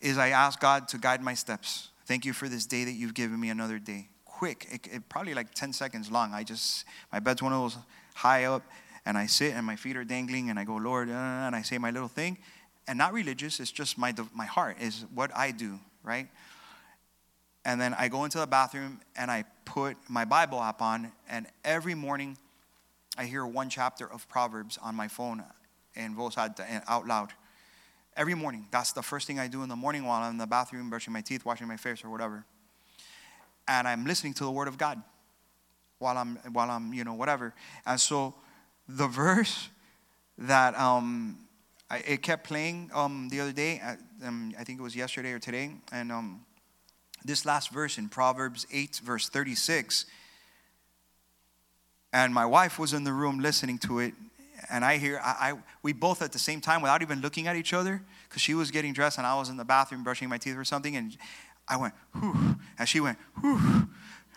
[0.00, 1.90] is I ask God to guide my steps.
[2.06, 4.08] Thank you for this day that you've given me another day.
[4.24, 6.32] Quick, it, it, probably like 10 seconds long.
[6.32, 7.76] I just, my bed's one of those
[8.14, 8.62] high up,
[9.04, 11.62] and I sit and my feet are dangling, and I go, Lord, uh, and I
[11.62, 12.38] say my little thing.
[12.88, 16.28] And not religious, it's just my, my heart, is what I do, right?
[17.64, 21.46] And then I go into the bathroom and I put my Bible app on, and
[21.64, 22.38] every morning
[23.18, 25.44] I hear one chapter of Proverbs on my phone
[25.94, 27.32] in voz out loud.
[28.20, 28.66] Every morning.
[28.70, 31.10] That's the first thing I do in the morning while I'm in the bathroom, brushing
[31.10, 32.44] my teeth, washing my face, or whatever.
[33.66, 35.02] And I'm listening to the Word of God
[36.00, 37.54] while I'm, while I'm you know, whatever.
[37.86, 38.34] And so
[38.86, 39.70] the verse
[40.36, 41.46] that um,
[41.88, 43.80] I, it kept playing um, the other day,
[44.22, 46.44] um, I think it was yesterday or today, and um,
[47.24, 50.04] this last verse in Proverbs 8, verse 36.
[52.12, 54.12] And my wife was in the room listening to it,
[54.70, 57.56] and I hear, I, I, we both at the same time, without even looking at
[57.56, 60.38] each other, because she was getting dressed and I was in the bathroom brushing my
[60.38, 61.16] teeth or something, and
[61.68, 63.88] I went, whew, and she went, whew.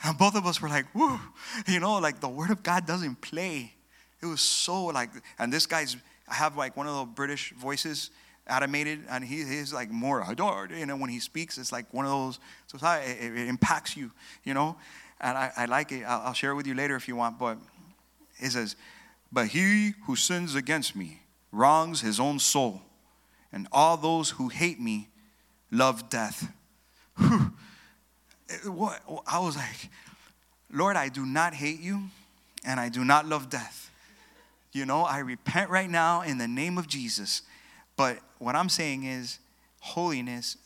[0.03, 1.19] And both of us were like, whew.
[1.67, 3.73] You know, like the word of God doesn't play.
[4.21, 5.95] It was so like, and this guy's,
[6.27, 8.11] I have like one of the British voices
[8.47, 10.71] animated, and he, he's like more adored.
[10.71, 14.11] You know, when he speaks, it's like one of those, so it, it impacts you,
[14.43, 14.75] you know.
[15.21, 16.03] And I, I like it.
[16.03, 17.57] I'll, I'll share it with you later if you want, but
[18.39, 18.75] it says,
[19.33, 22.81] but he who sins against me wrongs his own soul,
[23.51, 25.09] and all those who hate me
[25.71, 26.53] love death.
[28.65, 29.01] what?
[29.25, 29.89] I was like,
[30.71, 32.03] Lord, I do not hate you,
[32.63, 33.89] and I do not love death.
[34.71, 37.41] You know, I repent right now in the name of Jesus.
[37.95, 39.39] But what I'm saying is,
[39.79, 40.57] holiness,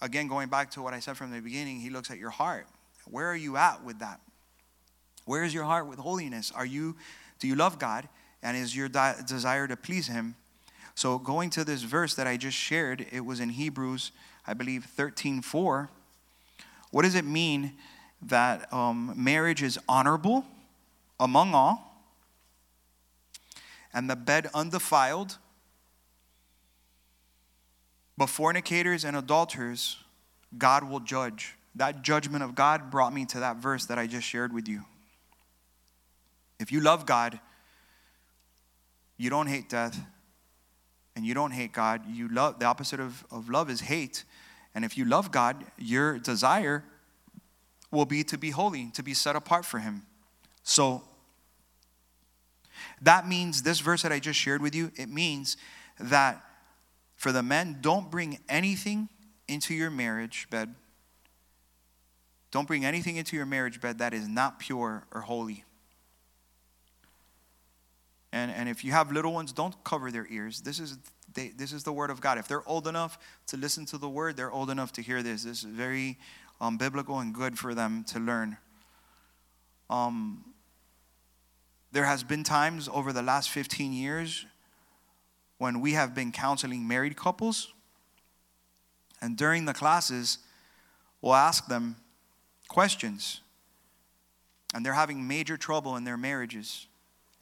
[0.00, 2.66] again, going back to what I said from the beginning, he looks at your heart.
[3.08, 4.20] Where are you at with that?
[5.24, 6.52] Where is your heart with holiness?
[6.54, 6.96] Are you
[7.42, 8.08] do you love God?
[8.40, 10.36] And is your di- desire to please Him?
[10.94, 14.12] So, going to this verse that I just shared, it was in Hebrews,
[14.46, 15.90] I believe, 13 4.
[16.92, 17.72] What does it mean
[18.22, 20.44] that um, marriage is honorable
[21.18, 22.04] among all
[23.92, 25.38] and the bed undefiled?
[28.16, 29.96] But fornicators and adulterers,
[30.56, 31.56] God will judge.
[31.74, 34.84] That judgment of God brought me to that verse that I just shared with you.
[36.62, 37.38] If you love God,
[39.16, 40.00] you don't hate death,
[41.14, 42.02] and you don't hate God.
[42.08, 44.24] You love the opposite of, of love is hate.
[44.74, 46.84] And if you love God, your desire
[47.90, 50.02] will be to be holy, to be set apart for Him.
[50.62, 51.02] So
[53.02, 55.56] that means this verse that I just shared with you, it means
[55.98, 56.42] that
[57.16, 59.08] for the men, don't bring anything
[59.46, 60.74] into your marriage bed.
[62.50, 65.64] Don't bring anything into your marriage bed that is not pure or holy.
[68.32, 70.62] And, and if you have little ones, don't cover their ears.
[70.62, 70.98] This is,
[71.34, 72.38] they, this is the word of God.
[72.38, 73.18] If they're old enough
[73.48, 75.44] to listen to the word, they're old enough to hear this.
[75.44, 76.18] This is very
[76.60, 78.56] um, biblical and good for them to learn.
[79.90, 80.44] Um,
[81.92, 84.46] there has been times over the last 15 years
[85.58, 87.74] when we have been counseling married couples.
[89.20, 90.38] And during the classes,
[91.20, 91.96] we'll ask them
[92.68, 93.42] questions.
[94.74, 96.86] And they're having major trouble in their marriages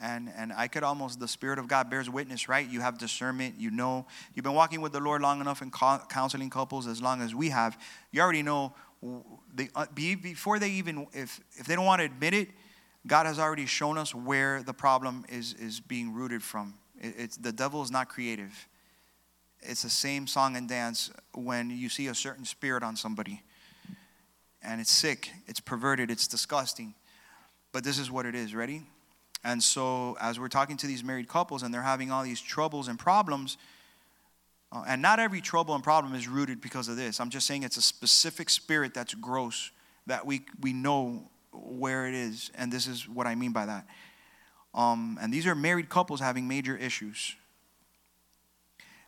[0.00, 2.68] and and i could almost the spirit of god bears witness right?
[2.68, 6.50] You have discernment you know you've been walking with the lord long enough and counseling
[6.50, 7.78] couples as long as we have.
[8.12, 8.74] You already know
[9.54, 12.48] they, uh, before they even if if they don't want to admit it
[13.06, 16.74] god has already shown us where the problem is is being rooted from.
[17.00, 18.68] It, it's the devil is not creative.
[19.62, 23.42] It's the same song and dance when you see a certain spirit on somebody
[24.62, 26.94] and it's sick it's perverted it's disgusting.
[27.72, 28.54] But this is what it is.
[28.54, 28.82] Ready
[29.42, 32.88] and so, as we're talking to these married couples and they're having all these troubles
[32.88, 33.56] and problems,
[34.72, 37.20] uh, and not every trouble and problem is rooted because of this.
[37.20, 39.70] I'm just saying it's a specific spirit that's gross
[40.06, 42.50] that we, we know where it is.
[42.54, 43.86] And this is what I mean by that.
[44.74, 47.34] Um, and these are married couples having major issues.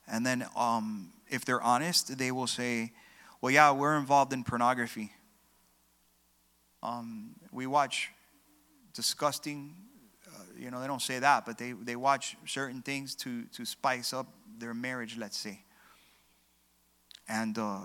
[0.08, 2.92] And then, um, if they're honest, they will say,
[3.40, 5.12] Well, yeah, we're involved in pornography.
[6.82, 8.10] Um, we watch
[8.92, 9.74] disgusting
[10.62, 14.12] you know, they don't say that, but they, they watch certain things to, to spice
[14.12, 14.26] up
[14.58, 15.64] their marriage, let's say.
[17.28, 17.80] and, uh,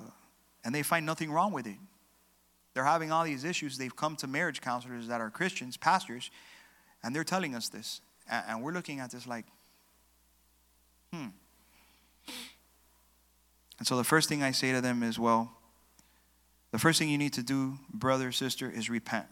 [0.63, 1.77] and they find nothing wrong with it.
[2.73, 3.77] They're having all these issues.
[3.77, 6.29] They've come to marriage counselors that are Christians, pastors,
[7.03, 8.01] and they're telling us this.
[8.29, 9.45] And, and we're looking at this like,
[11.13, 11.27] hmm.
[13.79, 15.51] And so the first thing I say to them is, well,
[16.71, 19.27] the first thing you need to do, brother, sister, is repent.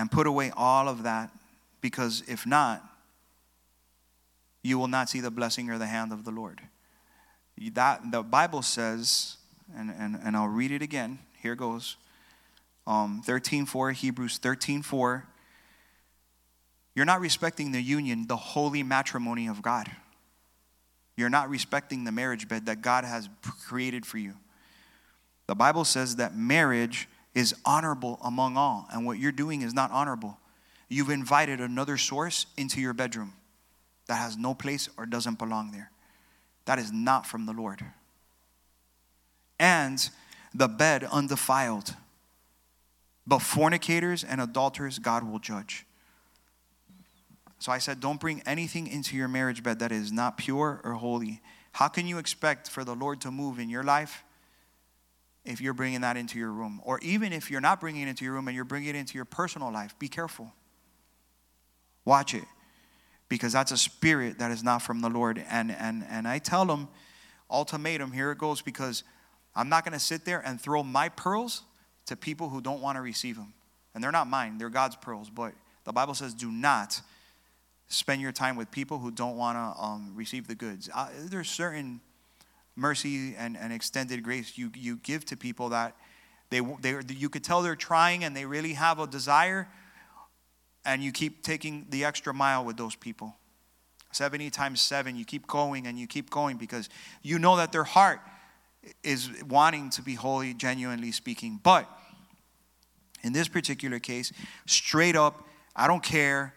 [0.00, 1.30] And put away all of that,
[1.82, 2.82] because if not,
[4.62, 6.62] you will not see the blessing or the hand of the Lord.
[7.74, 9.36] That, the Bible says,
[9.76, 11.18] and, and, and I'll read it again.
[11.42, 11.98] Here goes.
[12.86, 15.24] Um, 13.4, Hebrews 13.4.
[16.94, 19.90] You're not respecting the union, the holy matrimony of God.
[21.14, 23.28] You're not respecting the marriage bed that God has
[23.66, 24.32] created for you.
[25.46, 29.90] The Bible says that marriage is honorable among all, and what you're doing is not
[29.90, 30.38] honorable.
[30.88, 33.34] You've invited another source into your bedroom
[34.06, 35.90] that has no place or doesn't belong there.
[36.64, 37.84] That is not from the Lord.
[39.58, 40.10] And
[40.52, 41.94] the bed undefiled.
[43.26, 45.86] But fornicators and adulterers, God will judge.
[47.60, 50.94] So I said, don't bring anything into your marriage bed that is not pure or
[50.94, 51.40] holy.
[51.72, 54.24] How can you expect for the Lord to move in your life
[55.44, 56.80] if you're bringing that into your room?
[56.84, 59.14] Or even if you're not bringing it into your room and you're bringing it into
[59.14, 60.52] your personal life, be careful.
[62.04, 62.44] Watch it
[63.28, 65.42] because that's a spirit that is not from the Lord.
[65.48, 66.88] And, and, and I tell them,
[67.50, 69.04] ultimatum, here it goes, because
[69.54, 71.62] I'm not going to sit there and throw my pearls
[72.06, 73.54] to people who don't want to receive them.
[73.94, 75.30] And they're not mine, they're God's pearls.
[75.30, 77.00] But the Bible says, do not
[77.88, 80.88] spend your time with people who don't want to um, receive the goods.
[80.94, 82.00] Uh, there's certain
[82.76, 85.96] mercy and, and extended grace you, you give to people that
[86.50, 89.68] they, they, you could tell they're trying and they really have a desire,
[90.84, 93.36] and you keep taking the extra mile with those people.
[94.12, 96.88] 70 times 7, you keep going and you keep going because
[97.22, 98.20] you know that their heart
[99.04, 101.60] is wanting to be holy, genuinely speaking.
[101.62, 101.88] But
[103.22, 104.32] in this particular case,
[104.66, 105.46] straight up,
[105.76, 106.54] I don't care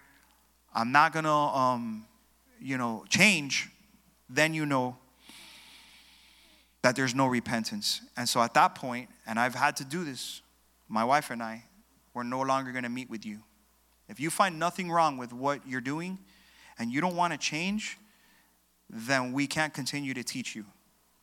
[0.73, 2.05] I'm not going to, um,
[2.59, 3.69] you know, change,
[4.29, 4.97] then you know
[6.83, 8.01] that there's no repentance.
[8.15, 10.41] And so at that point, and I've had to do this,
[10.87, 11.63] my wife and I,
[12.13, 13.39] we're no longer going to meet with you.
[14.09, 16.19] If you find nothing wrong with what you're doing
[16.77, 17.97] and you don't want to change,
[18.89, 20.65] then we can't continue to teach you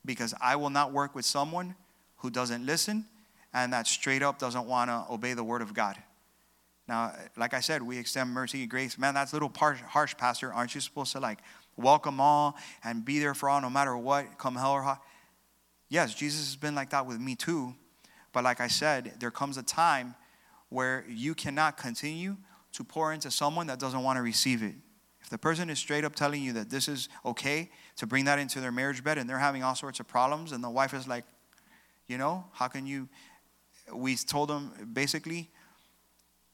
[0.05, 1.77] because I will not work with someone
[2.17, 3.05] who doesn't listen
[3.53, 5.97] and that straight up doesn't want to obey the word of God.
[6.89, 8.99] Now, like I said, we extend mercy and grace.
[8.99, 10.53] Man, that's a little harsh, Pastor.
[10.53, 11.39] Aren't you supposed to like
[11.77, 14.97] welcome all and be there for all no matter what, come hell or high?
[15.91, 17.75] Yes, Jesus has been like that with me too.
[18.33, 20.15] But like I said, there comes a time
[20.69, 22.37] where you cannot continue
[22.73, 24.77] to pour into someone that doesn't want to receive it.
[25.21, 28.39] If the person is straight up telling you that this is okay to bring that
[28.39, 31.09] into their marriage bed and they're having all sorts of problems, and the wife is
[31.09, 31.25] like,
[32.07, 33.09] you know, how can you?
[33.93, 35.51] We told them basically,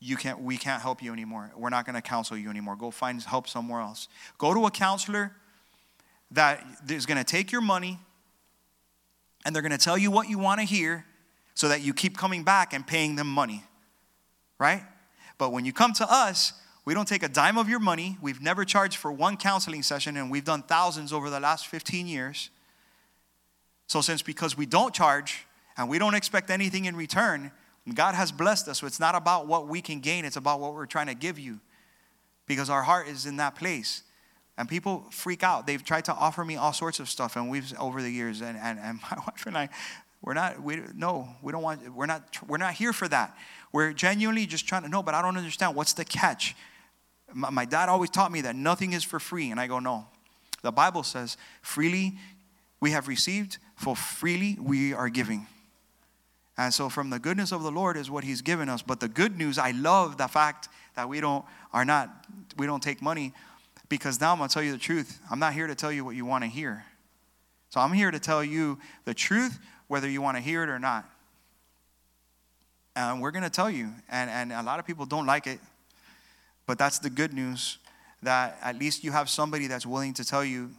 [0.01, 1.53] you can't, we can't help you anymore.
[1.55, 2.77] We're not going to counsel you anymore.
[2.77, 4.09] Go find help somewhere else.
[4.39, 5.33] Go to a counselor
[6.31, 7.99] that is going to take your money
[9.47, 11.07] and they're going to tell you what you want to hear
[11.55, 13.63] so that you keep coming back and paying them money.
[14.59, 14.83] Right?
[15.39, 16.53] But when you come to us,
[16.85, 18.19] we don't take a dime of your money.
[18.21, 22.09] We've never charged for one counseling session, and we've done thousands over the last 15
[22.09, 22.51] years.
[23.87, 27.53] So, since because we don't charge and we don't expect anything in return,
[27.95, 28.81] God has blessed us.
[28.81, 31.39] So it's not about what we can gain, it's about what we're trying to give
[31.39, 31.61] you
[32.47, 34.03] because our heart is in that place.
[34.59, 35.67] And people freak out.
[35.67, 38.57] They've tried to offer me all sorts of stuff, and we've over the years, and,
[38.57, 39.69] and, and my wife and I,
[40.23, 43.37] we're not, we, no, we don't want, we're not, we're not here for that.
[43.73, 45.77] We're genuinely just trying to know, but I don't understand.
[45.77, 46.57] What's the catch?
[47.33, 50.07] My, my dad always taught me that nothing is for free, and I go, no.
[50.63, 52.15] The Bible says, freely
[52.81, 55.47] we have received, for freely we are giving.
[56.59, 58.83] And so from the goodness of the Lord is what he's given us.
[58.83, 62.27] But the good news, I love the fact that we don't are not
[62.57, 63.35] we don't take money
[63.89, 65.21] because now I'm going to tell you the truth.
[65.31, 66.85] I'm not here to tell you what you want to hear.
[67.71, 69.59] So I'm here to tell you the truth
[69.89, 71.05] whether you want to hear it or not.
[72.95, 75.61] And we're going to tell you and and a lot of people don't like it.
[76.67, 77.79] But that's the good news
[78.23, 80.71] that at least you have somebody that's willing to tell you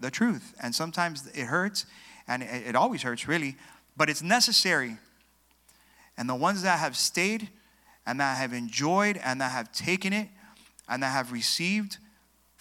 [0.00, 0.54] the truth.
[0.62, 1.86] And sometimes it hurts
[2.28, 3.56] and it, it always hurts really,
[3.96, 4.96] but it's necessary
[6.16, 7.48] and the ones that have stayed
[8.06, 10.28] and that have enjoyed and that have taken it
[10.88, 11.98] and that have received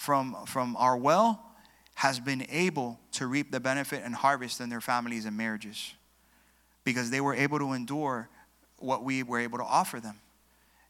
[0.03, 1.41] from, from our well
[1.95, 5.93] has been able to reap the benefit and harvest in their families and marriages
[6.83, 8.27] because they were able to endure
[8.79, 10.19] what we were able to offer them.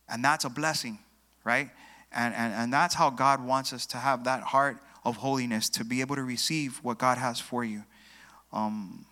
[0.10, 0.98] And that's a blessing,
[1.44, 1.70] right?
[2.12, 5.86] And, and, and that's how God wants us to have that heart of holiness to
[5.86, 7.84] be able to receive what God has for you.
[8.52, 9.06] Um,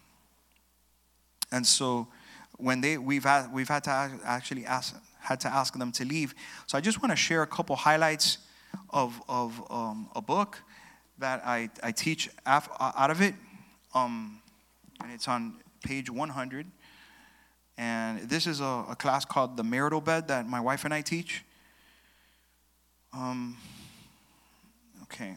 [1.51, 2.07] and so
[2.57, 3.91] when they we've had we've had to
[4.23, 6.33] actually ask had to ask them to leave.
[6.65, 8.39] So I just want to share a couple highlights
[8.89, 10.61] of of um, a book
[11.19, 13.36] that I I teach af, out of it,
[13.93, 14.41] um,
[15.01, 16.67] and it's on page 100.
[17.78, 21.01] And this is a, a, class called the marital bed that my wife and I
[21.01, 21.43] teach.
[23.11, 23.57] Um,
[25.03, 25.36] okay,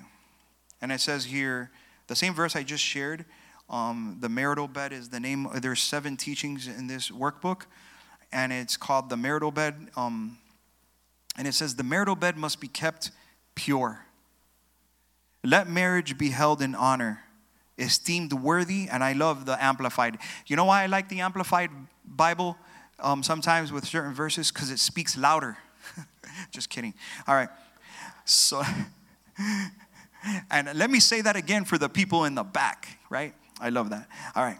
[0.82, 1.70] and it says here
[2.08, 3.24] the same verse I just shared
[3.68, 5.48] um, the marital bed is the name.
[5.54, 7.62] There's seven teachings in this workbook,
[8.32, 9.88] and it's called the marital bed.
[9.96, 10.38] Um,
[11.36, 13.10] and it says the marital bed must be kept
[13.54, 14.06] pure.
[15.42, 17.20] Let marriage be held in honor,
[17.78, 20.18] esteemed worthy, and I love the amplified.
[20.46, 21.70] You know why I like the amplified
[22.04, 22.56] Bible
[22.98, 24.50] um, sometimes with certain verses?
[24.50, 25.58] Because it speaks louder.
[26.50, 26.94] Just kidding.
[27.26, 27.50] All right.
[28.24, 28.62] So,
[30.50, 33.34] and let me say that again for the people in the back, right?
[33.60, 34.08] I love that.
[34.34, 34.58] All right.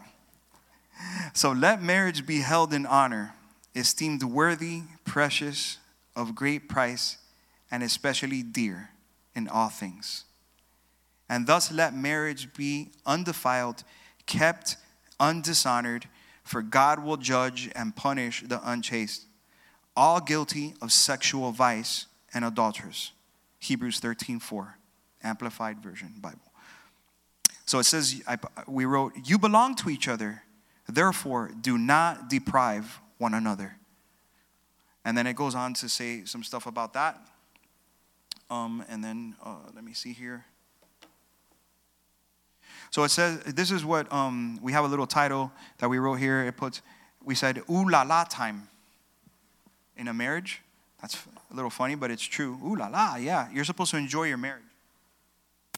[1.33, 3.33] So let marriage be held in honor,
[3.75, 5.77] esteemed worthy, precious,
[6.15, 7.17] of great price,
[7.71, 8.89] and especially dear
[9.35, 10.25] in all things.
[11.29, 13.83] And thus let marriage be undefiled,
[14.25, 14.77] kept
[15.19, 16.03] undishonored,
[16.43, 19.25] for God will judge and punish the unchaste,
[19.95, 23.11] all guilty of sexual vice and adulterers.
[23.59, 24.77] Hebrews 13 4,
[25.23, 26.39] Amplified Version Bible.
[27.65, 28.37] So it says, I,
[28.67, 30.43] we wrote, You belong to each other,
[30.87, 33.77] therefore do not deprive one another.
[35.03, 37.19] And then it goes on to say some stuff about that.
[38.49, 40.45] Um, and then uh, let me see here.
[42.91, 46.15] So it says, this is what um, we have a little title that we wrote
[46.15, 46.43] here.
[46.43, 46.81] It puts,
[47.23, 48.69] we said, ooh la la time
[49.97, 50.61] in a marriage.
[51.01, 51.17] That's
[51.51, 52.57] a little funny, but it's true.
[52.63, 53.47] Ooh la la, yeah.
[53.51, 54.63] You're supposed to enjoy your marriage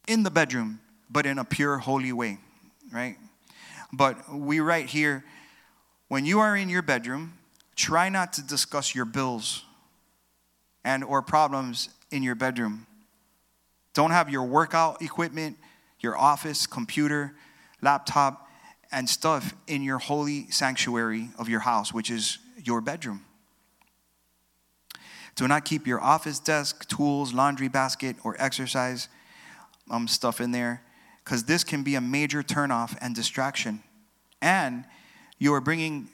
[0.08, 2.38] in the bedroom but in a pure, holy way,
[2.92, 3.18] right?
[3.94, 5.24] But we write here
[6.08, 7.34] when you are in your bedroom,
[7.76, 9.64] try not to discuss your bills
[10.84, 12.88] and or problems in your bedroom.
[13.94, 15.58] Don't have your workout equipment,
[16.00, 17.34] your office, computer,
[17.82, 18.48] laptop,
[18.92, 23.26] and stuff in your holy sanctuary of your house, which is your bedroom.
[25.36, 29.08] Do not keep your office desk, tools, laundry basket, or exercise
[29.90, 30.82] um, stuff in there
[31.24, 33.84] because this can be a major turnoff and distraction.
[34.42, 34.86] And
[35.38, 36.10] you are bringing,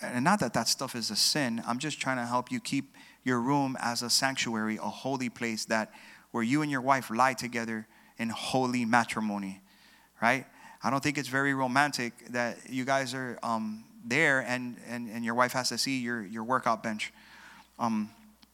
[0.00, 2.94] and not that that stuff is a sin, I'm just trying to help you keep
[3.24, 5.92] your room as a sanctuary, a holy place that
[6.30, 7.86] where you and your wife lie together
[8.18, 9.60] in holy matrimony,
[10.22, 10.46] right?
[10.82, 15.24] I don't think it's very romantic that you guys are um, there and, and, and
[15.24, 17.12] your wife has to see your, your workout bench
[17.78, 18.10] um,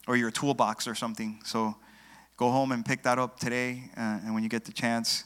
[0.07, 1.39] or your toolbox or something.
[1.43, 1.75] So
[2.37, 3.91] go home and pick that up today.
[3.97, 5.25] Uh, and when you get the chance,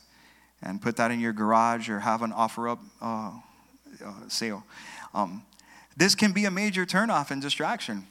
[0.62, 3.32] and put that in your garage or have an OfferUp uh,
[4.04, 4.64] uh, sale.
[5.14, 5.44] Um,
[5.96, 8.08] this can be a major turnoff and distraction.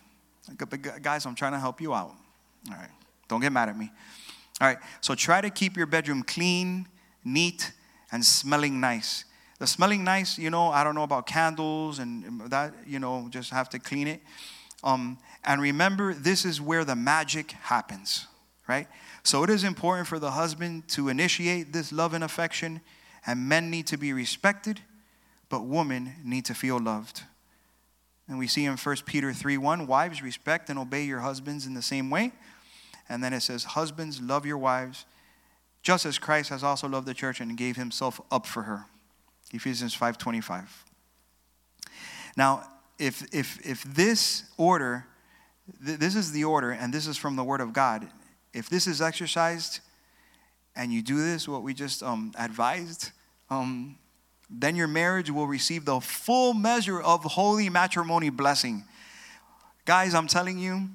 [1.02, 2.14] Guys, I'm trying to help you out.
[2.68, 2.90] All right,
[3.28, 3.90] don't get mad at me.
[4.60, 6.86] All right, so try to keep your bedroom clean,
[7.24, 7.72] neat,
[8.12, 9.24] and smelling nice.
[9.58, 13.50] The smelling nice, you know, I don't know about candles and that, you know, just
[13.50, 14.20] have to clean it.
[14.82, 18.26] Um, and remember, this is where the magic happens,
[18.68, 18.86] right?
[19.22, 22.80] So it is important for the husband to initiate this love and affection,
[23.26, 24.80] and men need to be respected,
[25.48, 27.22] but women need to feel loved.
[28.28, 31.74] And we see in 1 Peter 3 1, wives, respect and obey your husbands in
[31.74, 32.32] the same way.
[33.08, 35.04] And then it says, Husbands, love your wives,
[35.82, 38.86] just as Christ has also loved the church and gave himself up for her.
[39.52, 40.84] Ephesians 5:25.
[42.36, 42.66] Now,
[42.98, 45.06] if if if this order,
[45.84, 48.08] th- this is the order, and this is from the Word of God,
[48.52, 49.80] if this is exercised
[50.74, 53.10] and you do this, what we just um, advised,
[53.48, 53.96] um,
[54.56, 58.84] then your marriage will receive the full measure of holy matrimony blessing.
[59.84, 60.88] Guys, I'm telling you,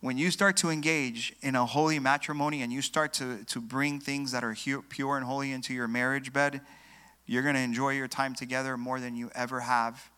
[0.00, 4.00] when you start to engage in a holy matrimony and you start to, to bring
[4.00, 4.56] things that are
[4.88, 6.60] pure and holy into your marriage bed,
[7.26, 10.10] you're going to enjoy your time together more than you ever have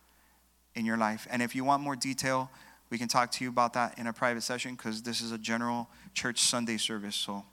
[0.75, 1.27] in your life.
[1.31, 2.51] And if you want more detail,
[2.91, 5.39] we can talk to you about that in a private session because this is a
[5.39, 7.17] general church Sunday service.
[7.17, 7.45] So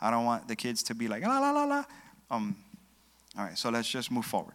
[0.00, 1.84] I don't want the kids to be like, la, la, la, la.
[2.30, 2.56] Um,
[3.38, 4.54] all right, so let's just move forward.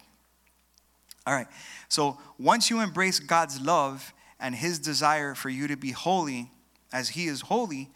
[1.25, 1.47] All right,
[1.87, 6.49] so once you embrace God's love and His desire for you to be holy
[6.91, 7.89] as He is holy,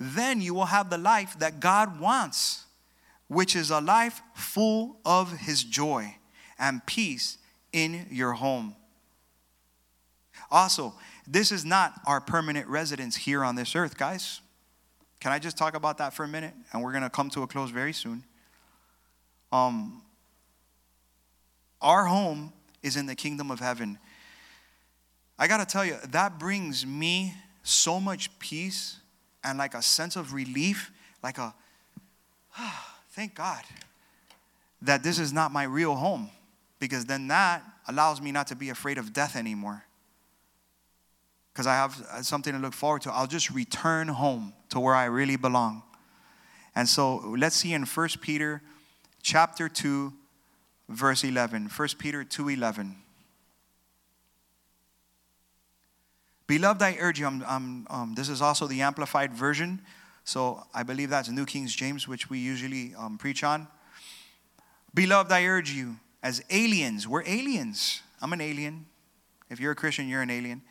[0.00, 2.64] then you will have the life that God wants,
[3.28, 6.16] which is a life full of His joy
[6.58, 7.38] and peace
[7.72, 8.74] in your home.
[10.50, 10.92] Also,
[11.26, 14.40] this is not our permanent residence here on this earth, guys.
[15.20, 16.52] Can I just talk about that for a minute?
[16.72, 18.24] And we're going to come to a close very soon.
[19.52, 20.02] Um,
[21.80, 22.52] our home
[22.82, 23.98] is in the kingdom of heaven.
[25.38, 28.98] I got to tell you, that brings me so much peace
[29.44, 30.90] and like a sense of relief,
[31.22, 31.54] like a,
[32.58, 33.62] ah, thank God
[34.82, 36.28] that this is not my real home,
[36.80, 39.84] because then that allows me not to be afraid of death anymore.
[41.52, 43.12] Because I have something to look forward to.
[43.12, 45.82] I'll just return home to where I really belong.
[46.74, 48.62] And so let's see in 1 Peter
[49.22, 50.12] chapter 2,
[50.88, 51.68] verse 11.
[51.68, 52.96] 1 Peter 2 11.
[56.46, 59.80] Beloved, I urge you, I'm, I'm, um, this is also the amplified version.
[60.24, 63.68] So I believe that's New King James, which we usually um, preach on.
[64.94, 68.02] Beloved, I urge you, as aliens, we're aliens.
[68.20, 68.86] I'm an alien.
[69.48, 70.62] If you're a Christian, you're an alien.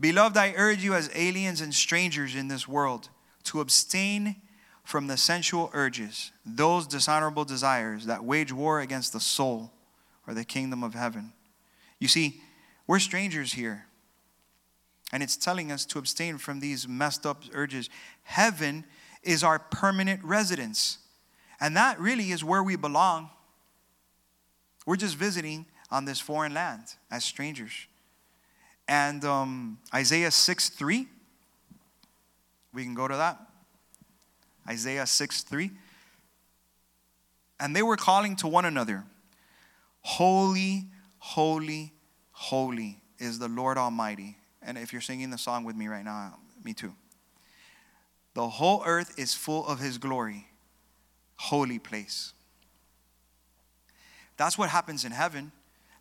[0.00, 3.10] Beloved, I urge you, as aliens and strangers in this world,
[3.44, 4.36] to abstain
[4.84, 9.72] from the sensual urges, those dishonorable desires that wage war against the soul
[10.26, 11.32] or the kingdom of heaven.
[11.98, 12.40] You see,
[12.86, 13.86] we're strangers here.
[15.12, 17.90] And it's telling us to abstain from these messed up urges.
[18.22, 18.84] Heaven
[19.22, 20.98] is our permanent residence.
[21.60, 23.30] And that really is where we belong.
[24.84, 27.72] We're just visiting on this foreign land as strangers.
[28.88, 31.06] And um, Isaiah 6 3,
[32.74, 33.38] we can go to that.
[34.68, 35.70] Isaiah 6 3.
[37.60, 39.04] And they were calling to one another,
[40.00, 40.86] Holy,
[41.18, 41.92] holy,
[42.32, 44.36] holy is the Lord Almighty.
[44.60, 46.94] And if you're singing the song with me right now, me too.
[48.34, 50.46] The whole earth is full of his glory.
[51.36, 52.32] Holy place.
[54.36, 55.52] That's what happens in heaven.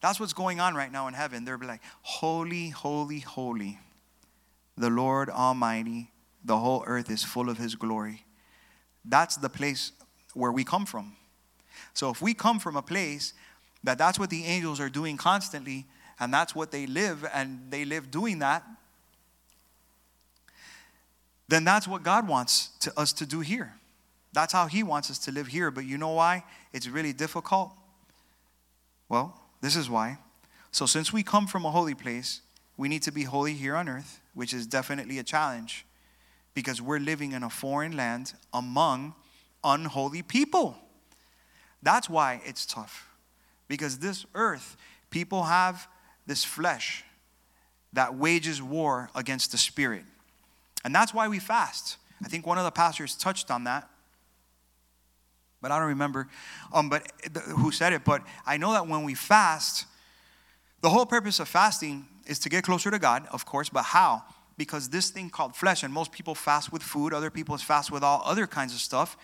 [0.02, 1.46] That's what's going on right now in heaven.
[1.46, 3.80] They're like, Holy, holy, holy.
[4.78, 6.12] The Lord Almighty.
[6.44, 8.26] The whole earth is full of his glory.
[9.04, 9.92] That's the place
[10.34, 11.16] where we come from.
[11.94, 13.34] So if we come from a place
[13.84, 15.86] that that's what the angels are doing constantly,
[16.20, 18.64] and that's what they live, and they live doing that,
[21.48, 23.74] then that's what God wants to, us to do here.
[24.32, 25.72] That's how He wants us to live here.
[25.72, 27.72] But you know why it's really difficult?
[29.10, 30.20] Well, this is why.
[30.72, 32.42] So, since we come from a holy place,
[32.78, 35.86] we need to be holy here on earth, which is definitely a challenge
[36.54, 39.14] because we're living in a foreign land among
[39.64, 40.78] unholy people.
[41.82, 43.10] That's why it's tough.
[43.68, 44.78] Because this earth,
[45.10, 45.88] people have
[46.28, 47.04] this flesh
[47.94, 50.04] that wages war against the spirit.
[50.84, 51.98] And that's why we fast.
[52.24, 53.90] I think one of the pastors touched on that.
[55.62, 56.28] But I don't remember
[56.74, 57.12] um, but
[57.46, 58.04] who said it.
[58.04, 59.86] But I know that when we fast,
[60.82, 64.24] the whole purpose of fasting is to get closer to God, of course, but how?
[64.62, 68.04] Because this thing called flesh, and most people fast with food, other people fast with
[68.04, 69.18] all other kinds of stuff.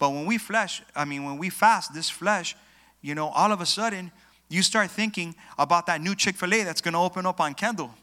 [0.00, 2.56] But when we flesh, I mean, when we fast this flesh,
[3.00, 4.10] you know, all of a sudden
[4.48, 7.94] you start thinking about that new Chick fil A that's gonna open up on Kendall.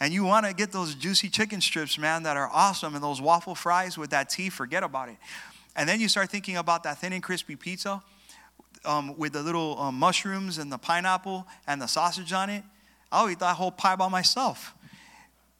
[0.00, 3.54] And you wanna get those juicy chicken strips, man, that are awesome, and those waffle
[3.54, 5.16] fries with that tea, forget about it.
[5.74, 8.02] And then you start thinking about that thin and crispy pizza
[8.84, 12.64] um, with the little um, mushrooms and the pineapple and the sausage on it.
[13.10, 14.74] I'll eat that whole pie by myself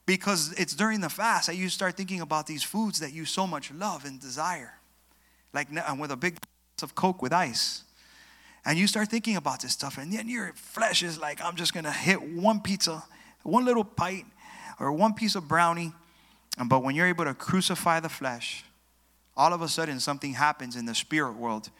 [0.06, 3.46] because it's during the fast that you start thinking about these foods that you so
[3.46, 4.74] much love and desire.
[5.52, 7.84] Like and with a big glass of Coke with ice.
[8.64, 11.74] And you start thinking about this stuff, and then your flesh is like, I'm just
[11.74, 13.02] gonna hit one pizza,
[13.42, 14.24] one little bite,
[14.78, 15.92] or one piece of brownie.
[16.66, 18.64] But when you're able to crucify the flesh,
[19.36, 21.70] all of a sudden something happens in the spirit world,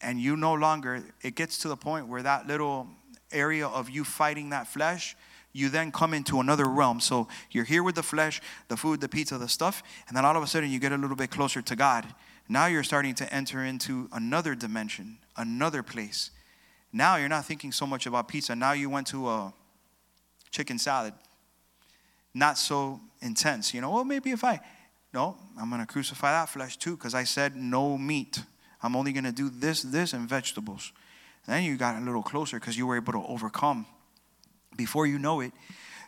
[0.00, 2.88] and you no longer, it gets to the point where that little
[3.32, 5.16] area of you fighting that flesh
[5.54, 7.00] you then come into another realm.
[7.00, 10.36] So you're here with the flesh, the food, the pizza, the stuff, and then all
[10.36, 12.04] of a sudden you get a little bit closer to God.
[12.48, 16.30] Now you're starting to enter into another dimension, another place.
[16.92, 18.54] Now you're not thinking so much about pizza.
[18.54, 19.54] Now you went to a
[20.50, 21.14] chicken salad.
[22.34, 23.72] Not so intense.
[23.72, 24.60] You know, well, maybe if I,
[25.12, 28.42] no, I'm going to crucify that flesh too because I said no meat.
[28.82, 30.92] I'm only going to do this, this, and vegetables.
[31.46, 33.86] And then you got a little closer because you were able to overcome
[34.76, 35.52] before you know it,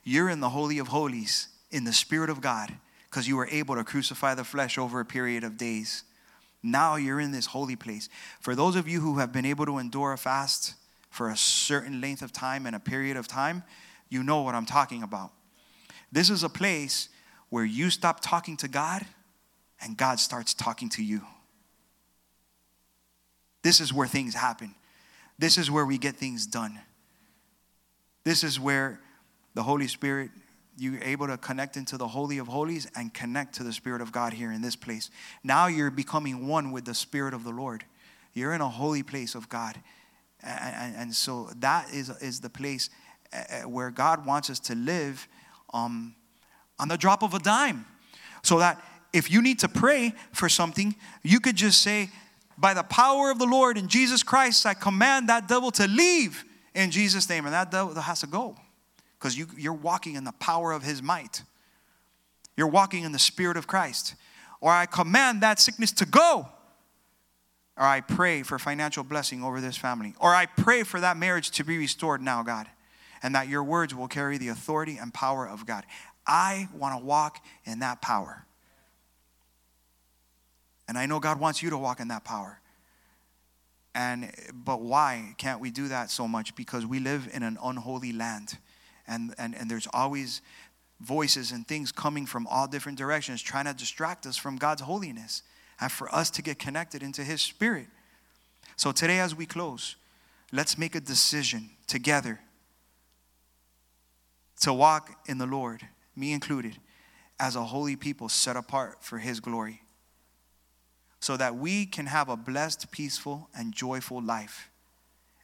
[0.05, 2.73] you're in the Holy of Holies in the Spirit of God
[3.11, 6.05] because you were able to crucify the flesh over a period of days.
[6.63, 8.09] Now you're in this holy place.
[8.41, 10.75] For those of you who have been able to endure a fast
[11.11, 13.63] for a certain length of time and a period of time,
[14.09, 15.33] you know what I'm talking about.
[16.13, 17.09] This is a place
[17.49, 19.07] where you stop talking to God
[19.81, 21.23] and God starts talking to you.
[23.63, 24.75] This is where things happen.
[25.39, 26.79] This is where we get things done.
[28.27, 28.99] This is where
[29.55, 30.33] the Holy Spirit,
[30.77, 34.11] you're able to connect into the Holy of Holies and connect to the Spirit of
[34.11, 35.11] God here in this place.
[35.45, 37.85] Now you're becoming one with the Spirit of the Lord.
[38.35, 39.81] You're in a holy place of God.
[40.43, 42.91] And, and, and so that is, is the place
[43.33, 45.29] uh, uh, where God wants us to live
[45.73, 46.17] um,
[46.81, 47.87] on the drop of a dime.
[48.43, 52.11] So that if you need to pray for something, you could just say,
[52.59, 56.45] By the power of the Lord in Jesus Christ, I command that devil to leave
[56.77, 57.47] in Jesus' name.
[57.47, 57.73] And that
[58.03, 58.57] has to go
[59.19, 61.43] because you, you're walking in the power of his might.
[62.57, 64.15] You're walking in the Spirit of Christ.
[64.61, 66.49] Or I command that sickness to go.
[67.77, 70.15] Or I pray for financial blessing over this family.
[70.21, 72.67] Or I pray for that marriage to be restored now, God.
[73.23, 75.85] And that your words will carry the authority and power of God.
[76.27, 78.45] I want to walk in that power.
[80.89, 82.61] And I know God wants you to walk in that power.
[83.97, 86.55] And but why can't we do that so much?
[86.55, 88.59] Because we live in an unholy land.
[89.09, 90.43] And and, and there's always
[91.01, 95.43] voices and things coming from all different directions trying to distract us from God's holiness
[95.81, 97.87] and for us to get connected into his spirit.
[98.77, 99.97] So today as we close,
[100.53, 102.41] let's make a decision together
[104.61, 105.83] to walk in the Lord,
[106.15, 106.77] me included,
[107.41, 109.83] as a holy people set apart for his glory
[111.27, 114.71] so that we can have a blessed, peaceful, and joyful life.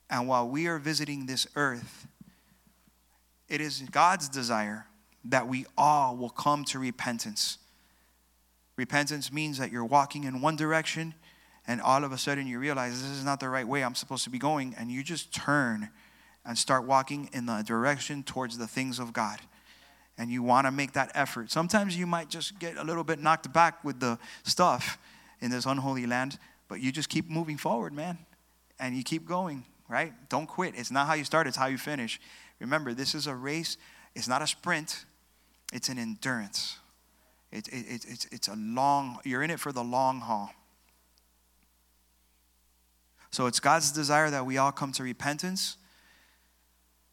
[0.09, 2.07] And while we are visiting this earth,
[3.49, 4.87] it is God's desire
[5.25, 7.59] that we all will come to repentance.
[8.77, 11.15] Repentance means that you're walking in one direction
[11.67, 14.23] and all of a sudden you realize this is not the right way I'm supposed
[14.23, 15.91] to be going, and you just turn
[16.47, 19.41] and start walking in the direction towards the things of God.
[20.17, 21.51] And you want to make that effort.
[21.51, 24.97] Sometimes you might just get a little bit knocked back with the stuff
[25.43, 26.39] in this unholy land,
[26.69, 28.17] but you just keep moving forward, man.
[28.79, 30.13] And you keep going, right?
[30.31, 30.75] Don't quit.
[30.77, 32.19] It's not how you start, it's how you finish.
[32.61, 33.77] Remember, this is a race,
[34.15, 35.05] it's not a sprint,
[35.73, 36.79] it's an endurance.
[37.51, 40.51] It, it, it, it's, it's a long, you're in it for the long haul.
[43.31, 45.77] So it's God's desire that we all come to repentance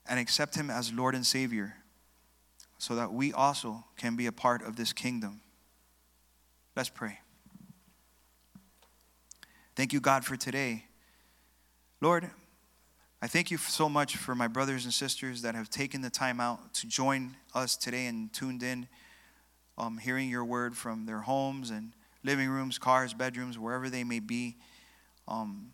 [0.07, 1.75] and accept Him as Lord and Savior
[2.77, 5.41] so that we also can be a part of this kingdom.
[6.75, 7.19] Let's pray.
[9.79, 10.83] Thank you, God, for today.
[12.01, 12.29] Lord,
[13.21, 16.41] I thank you so much for my brothers and sisters that have taken the time
[16.41, 18.89] out to join us today and tuned in,
[19.77, 21.93] um, hearing your word from their homes and
[22.25, 24.57] living rooms, cars, bedrooms, wherever they may be.
[25.29, 25.71] Um,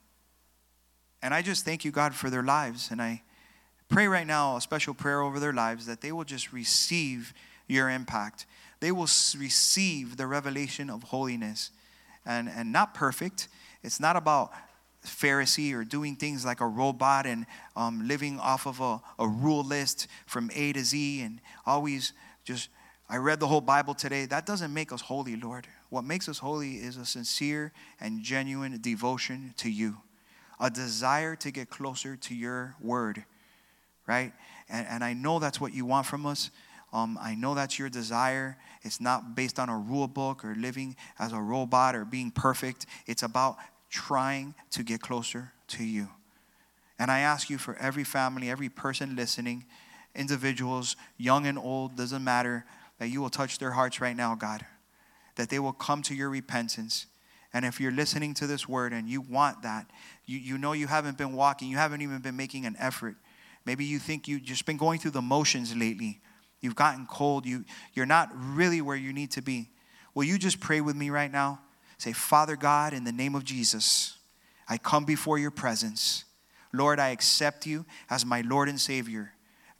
[1.24, 2.91] and I just thank you, God, for their lives.
[2.91, 3.24] And I
[3.89, 7.34] pray right now a special prayer over their lives that they will just receive
[7.68, 8.45] your impact.
[8.82, 11.72] They will receive the revelation of holiness
[12.24, 13.47] and, and not perfect
[13.86, 14.52] it's not about
[15.06, 19.64] Pharisee or doing things like a robot and um, living off of a, a rule
[19.64, 22.14] list from A to Z and always
[22.44, 22.70] just,
[23.10, 24.26] I read the whole Bible today.
[24.26, 25.68] That doesn't make us holy, Lord.
[25.90, 29.98] What makes us holy is a sincere and genuine devotion to you,
[30.60, 33.24] a desire to get closer to your word,
[34.08, 34.34] right?
[34.68, 36.50] And, and I know that's what you want from us.
[36.92, 38.58] Um, I know that's your desire.
[38.82, 42.86] It's not based on a rule book or living as a robot or being perfect.
[43.06, 43.58] It's about
[43.90, 46.10] trying to get closer to you.
[46.98, 49.66] And I ask you for every family, every person listening,
[50.16, 52.66] individuals, young and old, doesn't matter,
[53.00, 54.66] that you will touch their hearts right now, God.
[55.36, 57.08] That they will come to your repentance.
[57.54, 59.90] And if you're listening to this word and you want that,
[60.26, 63.16] you, you know you haven't been walking, you haven't even been making an effort.
[63.66, 66.22] Maybe you think you've just been going through the motions lately.
[66.62, 67.46] You've gotten cold.
[67.46, 69.70] You, you're not really where you need to be.
[70.14, 71.60] Will you just pray with me right now?
[71.98, 74.18] Say, Father God, in the name of Jesus,
[74.68, 76.26] I come before your presence.
[76.74, 79.32] Lord, I accept you as my Lord and Savior.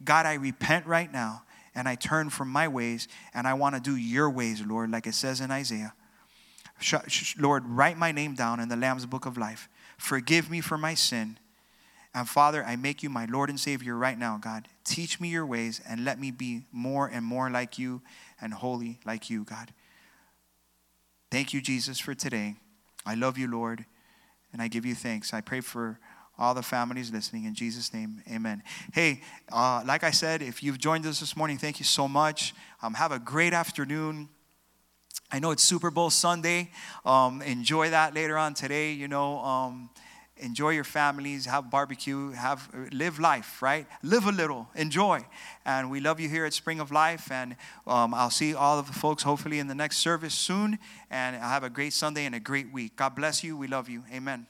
[0.04, 1.42] God, I repent right now
[1.74, 5.06] and I turn from my ways and I want to do your ways, Lord, like
[5.06, 5.92] it says in Isaiah.
[7.38, 9.68] Lord, write my name down in the Lamb's book of life.
[9.96, 11.38] Forgive me for my sin.
[12.14, 14.68] And Father, I make you my Lord and Savior right now, God.
[14.84, 18.00] Teach me your ways and let me be more and more like you
[18.40, 19.72] and holy like you, God.
[21.30, 22.54] Thank you, Jesus, for today.
[23.04, 23.84] I love you, Lord,
[24.52, 25.34] and I give you thanks.
[25.34, 25.98] I pray for
[26.38, 28.62] all the families listening in Jesus' name, amen.
[28.92, 32.54] Hey, uh, like I said, if you've joined us this morning, thank you so much.
[32.82, 34.28] Um, have a great afternoon.
[35.32, 36.70] I know it's Super Bowl Sunday.
[37.04, 38.92] Um, enjoy that later on today.
[38.92, 39.90] You know, um,
[40.38, 43.86] enjoy your families, have barbecue, have live life, right?
[44.02, 45.24] Live a little, enjoy.
[45.64, 47.30] And we love you here at Spring of Life.
[47.30, 47.56] And
[47.86, 50.78] um, I'll see all of the folks hopefully in the next service soon.
[51.10, 52.96] And have a great Sunday and a great week.
[52.96, 53.56] God bless you.
[53.56, 54.04] We love you.
[54.12, 54.46] Amen.